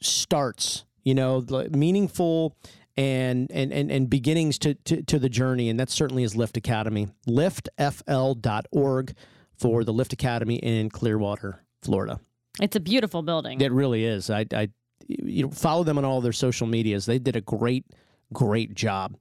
starts, 0.00 0.84
you 1.02 1.16
know, 1.16 1.44
meaningful 1.72 2.56
and 2.96 3.50
and 3.50 3.72
and, 3.72 3.90
and 3.90 4.08
beginnings 4.08 4.58
to, 4.58 4.74
to 4.74 5.02
to 5.02 5.18
the 5.18 5.28
journey, 5.28 5.68
and 5.68 5.78
that 5.80 5.90
certainly 5.90 6.22
is 6.22 6.36
Lift 6.36 6.56
Academy. 6.56 7.08
Liftfl.org 7.26 9.14
for 9.56 9.84
the 9.84 9.92
Lift 9.92 10.12
Academy 10.12 10.56
in 10.56 10.90
Clearwater, 10.90 11.60
Florida. 11.82 12.20
It's 12.60 12.76
a 12.76 12.80
beautiful 12.80 13.22
building. 13.22 13.60
It 13.60 13.72
really 13.72 14.04
is. 14.04 14.30
I, 14.30 14.46
I 14.52 14.68
you 15.08 15.44
know, 15.44 15.50
follow 15.50 15.84
them 15.84 15.98
on 15.98 16.04
all 16.04 16.20
their 16.20 16.32
social 16.32 16.66
medias. 16.66 17.06
They 17.06 17.18
did 17.18 17.36
a 17.36 17.40
great, 17.40 17.84
great 18.32 18.74
job. 18.74 19.16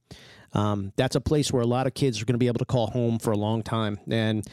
Um, 0.53 0.93
that's 0.95 1.15
a 1.15 1.21
place 1.21 1.51
where 1.51 1.63
a 1.63 1.67
lot 1.67 1.87
of 1.87 1.95
kids 1.95 2.21
are 2.21 2.25
going 2.25 2.35
to 2.35 2.39
be 2.39 2.47
able 2.47 2.59
to 2.59 2.65
call 2.65 2.87
home 2.87 3.17
for 3.17 3.31
a 3.31 3.37
long 3.37 3.63
time. 3.63 3.99
And 4.09 4.47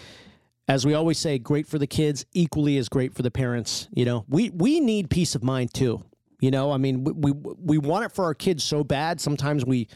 as 0.66 0.86
we 0.86 0.94
always 0.94 1.18
say, 1.18 1.38
great 1.38 1.66
for 1.66 1.78
the 1.78 1.86
kids, 1.86 2.24
equally 2.32 2.78
as 2.78 2.88
great 2.88 3.14
for 3.14 3.22
the 3.22 3.30
parents. 3.30 3.88
You 3.92 4.04
know, 4.04 4.24
we 4.28 4.50
we 4.50 4.80
need 4.80 5.10
peace 5.10 5.34
of 5.34 5.42
mind 5.42 5.74
too. 5.74 6.02
You 6.40 6.50
know, 6.50 6.72
I 6.72 6.78
mean, 6.78 7.04
we 7.04 7.12
we, 7.12 7.32
we 7.32 7.78
want 7.78 8.04
it 8.04 8.12
for 8.12 8.24
our 8.24 8.34
kids 8.34 8.64
so 8.64 8.82
bad. 8.82 9.20
Sometimes 9.20 9.64
we 9.64 9.88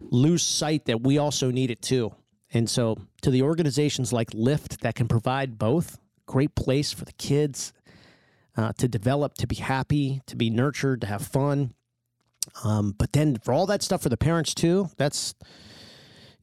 lose 0.00 0.42
sight 0.42 0.86
that 0.86 1.02
we 1.02 1.18
also 1.18 1.50
need 1.50 1.70
it 1.70 1.82
too. 1.82 2.14
And 2.52 2.70
so, 2.70 2.98
to 3.22 3.30
the 3.30 3.42
organizations 3.42 4.12
like 4.12 4.32
Lift 4.32 4.80
that 4.82 4.94
can 4.94 5.08
provide 5.08 5.58
both, 5.58 5.98
great 6.26 6.54
place 6.54 6.92
for 6.92 7.04
the 7.04 7.12
kids 7.12 7.72
uh, 8.56 8.72
to 8.78 8.86
develop, 8.86 9.34
to 9.34 9.46
be 9.46 9.56
happy, 9.56 10.22
to 10.26 10.36
be 10.36 10.50
nurtured, 10.50 11.00
to 11.00 11.06
have 11.06 11.22
fun. 11.26 11.74
Um, 12.62 12.94
but 12.96 13.12
then 13.12 13.36
for 13.42 13.52
all 13.52 13.66
that 13.66 13.82
stuff 13.82 14.02
for 14.02 14.08
the 14.08 14.16
parents 14.16 14.54
too, 14.54 14.88
that's 14.96 15.34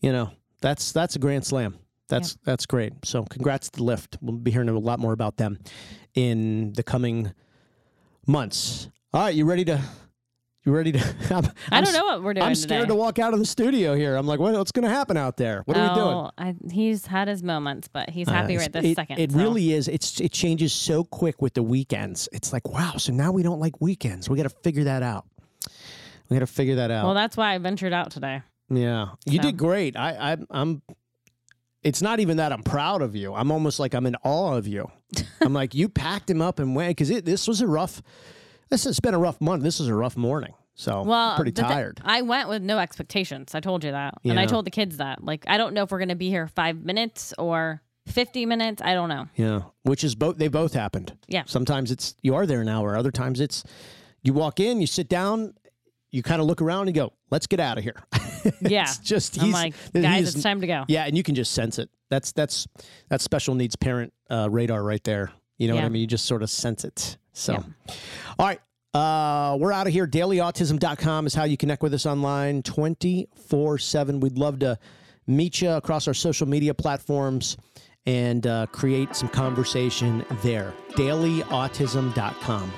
you 0.01 0.11
know 0.11 0.31
that's 0.61 0.91
that's 0.91 1.15
a 1.15 1.19
grand 1.19 1.45
slam. 1.45 1.77
That's 2.09 2.37
that's 2.43 2.65
great. 2.65 2.93
So 3.05 3.23
congrats 3.23 3.69
to 3.71 3.83
Lift. 3.83 4.17
We'll 4.21 4.35
be 4.35 4.51
hearing 4.51 4.67
a 4.67 4.77
lot 4.77 4.99
more 4.99 5.13
about 5.13 5.37
them 5.37 5.59
in 6.13 6.73
the 6.73 6.83
coming 6.83 7.31
months. 8.27 8.89
All 9.13 9.21
right, 9.23 9.35
you 9.35 9.45
ready 9.45 9.65
to? 9.65 9.81
You 10.63 10.71
ready 10.71 10.91
to? 10.93 10.99
I'm, 11.35 11.45
I 11.45 11.49
I'm 11.71 11.83
don't 11.83 11.93
know 11.93 12.05
what 12.05 12.23
we're 12.23 12.33
doing 12.33 12.45
I'm 12.45 12.55
scared 12.55 12.81
today. 12.83 12.87
to 12.89 12.95
walk 12.95 13.19
out 13.19 13.33
of 13.33 13.39
the 13.39 13.45
studio 13.45 13.93
here. 13.95 14.15
I'm 14.15 14.25
like, 14.27 14.39
what, 14.39 14.53
what's 14.53 14.71
going 14.71 14.83
to 14.87 14.89
happen 14.93 15.17
out 15.17 15.35
there? 15.35 15.63
What 15.65 15.75
are 15.75 15.89
we 15.89 15.95
doing? 15.95 16.07
Oh, 16.07 16.31
I, 16.37 16.55
he's 16.71 17.07
had 17.07 17.27
his 17.27 17.43
moments, 17.43 17.87
but 17.89 18.09
he's 18.09 18.29
happy 18.29 18.55
Uh, 18.55 18.61
right 18.61 18.71
this 18.71 18.85
it, 18.85 18.95
second. 18.95 19.19
It 19.19 19.31
so. 19.31 19.37
really 19.37 19.73
is. 19.73 19.87
It's 19.87 20.21
it 20.21 20.31
changes 20.31 20.71
so 20.71 21.03
quick 21.03 21.41
with 21.41 21.55
the 21.55 21.63
weekends. 21.63 22.29
It's 22.31 22.53
like 22.53 22.69
wow. 22.69 22.93
So 22.97 23.11
now 23.11 23.31
we 23.31 23.43
don't 23.43 23.59
like 23.59 23.81
weekends. 23.81 24.29
We 24.29 24.37
got 24.37 24.43
to 24.43 24.49
figure 24.49 24.85
that 24.85 25.03
out. 25.03 25.25
We 26.29 26.35
got 26.35 26.41
to 26.41 26.47
figure 26.47 26.75
that 26.75 26.91
out. 26.91 27.05
Well, 27.05 27.15
that's 27.15 27.35
why 27.35 27.53
I 27.53 27.57
ventured 27.57 27.91
out 27.91 28.11
today. 28.11 28.43
yeah, 28.69 29.09
you 29.25 29.37
so. 29.37 29.41
did 29.41 29.57
great. 29.57 29.97
I, 29.97 30.33
I 30.33 30.37
I'm. 30.51 30.81
It's 31.83 32.01
not 32.03 32.19
even 32.19 32.37
that 32.37 32.53
I'm 32.53 32.61
proud 32.63 33.01
of 33.01 33.15
you. 33.15 33.33
I'm 33.33 33.51
almost 33.51 33.79
like 33.79 33.95
I'm 33.95 34.05
in 34.05 34.15
awe 34.23 34.53
of 34.55 34.67
you. 34.67 34.89
I'm 35.41 35.51
like 35.53 35.73
you 35.73 35.89
packed 35.89 36.29
him 36.29 36.41
up 36.41 36.59
and 36.59 36.75
went 36.75 36.91
because 36.95 37.09
this 37.23 37.47
was 37.47 37.59
a 37.61 37.67
rough. 37.67 38.01
This 38.71 38.85
has 38.85 38.99
been 38.99 39.13
a 39.13 39.19
rough 39.19 39.39
month. 39.41 39.61
This 39.63 39.79
is 39.79 39.87
a 39.87 39.93
rough 39.93 40.17
morning. 40.17 40.53
So 40.73 41.03
Well, 41.03 41.35
pretty 41.35 41.51
the 41.51 41.61
thi- 41.61 41.67
tired. 41.67 42.01
I 42.03 42.21
went 42.23 42.49
with 42.49 42.63
no 42.63 42.79
expectations. 42.79 43.53
I 43.53 43.59
told 43.59 43.83
you 43.83 43.91
that, 43.91 44.15
and 44.23 44.39
I 44.39 44.45
told 44.45 44.65
the 44.65 44.71
kids 44.71 44.97
that. 44.97 45.23
Like, 45.23 45.43
I 45.47 45.57
don't 45.57 45.73
know 45.73 45.83
if 45.83 45.91
we're 45.91 45.99
gonna 45.99 46.15
be 46.15 46.29
here 46.29 46.47
five 46.47 46.77
minutes 46.83 47.33
or 47.37 47.81
fifty 48.07 48.45
minutes. 48.45 48.81
I 48.81 48.93
don't 48.93 49.09
know. 49.09 49.27
Yeah, 49.35 49.61
which 49.83 50.03
is 50.03 50.15
both. 50.15 50.37
They 50.37 50.47
both 50.47 50.73
happened. 50.73 51.15
Yeah. 51.27 51.43
Sometimes 51.45 51.91
it's 51.91 52.15
you 52.21 52.33
are 52.35 52.45
there 52.47 52.61
an 52.61 52.69
hour. 52.69 52.95
Other 52.97 53.11
times 53.11 53.39
it's 53.41 53.63
you 54.23 54.33
walk 54.33 54.59
in, 54.59 54.79
you 54.79 54.87
sit 54.87 55.09
down, 55.09 55.53
you 56.11 56.23
kind 56.23 56.39
of 56.41 56.47
look 56.47 56.61
around 56.61 56.87
and 56.87 56.95
go, 56.95 57.11
"Let's 57.29 57.47
get 57.47 57.59
out 57.59 57.77
of 57.77 57.83
here." 57.83 58.01
Yeah, 58.61 58.83
it's 58.83 58.97
just 58.97 59.37
I'm 59.37 59.45
he's 59.45 59.53
like, 59.53 59.75
guys, 59.93 60.33
it's 60.33 60.41
time 60.43 60.61
to 60.61 60.67
go. 60.67 60.83
Yeah, 60.87 61.03
and 61.05 61.15
you 61.15 61.21
can 61.21 61.35
just 61.35 61.51
sense 61.51 61.77
it. 61.77 61.91
That's 62.09 62.31
that's 62.31 62.65
that's 63.07 63.23
special 63.23 63.53
needs 63.53 63.75
parent 63.75 64.13
uh, 64.31 64.47
radar 64.49 64.81
right 64.83 65.03
there. 65.03 65.31
You 65.61 65.67
know 65.67 65.75
what 65.75 65.83
I 65.83 65.89
mean? 65.89 66.01
You 66.01 66.07
just 66.07 66.25
sort 66.25 66.41
of 66.41 66.49
sense 66.49 66.83
it. 66.83 67.17
So, 67.33 67.53
Yeah. 67.53 67.93
all 68.39 68.47
right. 68.47 68.59
Uh, 68.95 69.57
we're 69.57 69.71
out 69.71 69.85
of 69.85 69.93
here. 69.93 70.07
DailyAutism.com 70.07 71.27
is 71.27 71.35
how 71.35 71.43
you 71.43 71.55
connect 71.55 71.83
with 71.83 71.93
us 71.93 72.05
online 72.07 72.63
24 72.63 73.77
7. 73.77 74.19
We'd 74.19 74.37
love 74.39 74.57
to 74.59 74.79
meet 75.27 75.61
you 75.61 75.69
across 75.69 76.07
our 76.07 76.13
social 76.15 76.47
media 76.47 76.73
platforms 76.73 77.57
and 78.07 78.47
uh, 78.47 78.65
create 78.71 79.15
some 79.15 79.29
conversation 79.29 80.25
there. 80.41 80.73
DailyAutism.com. 80.93 82.71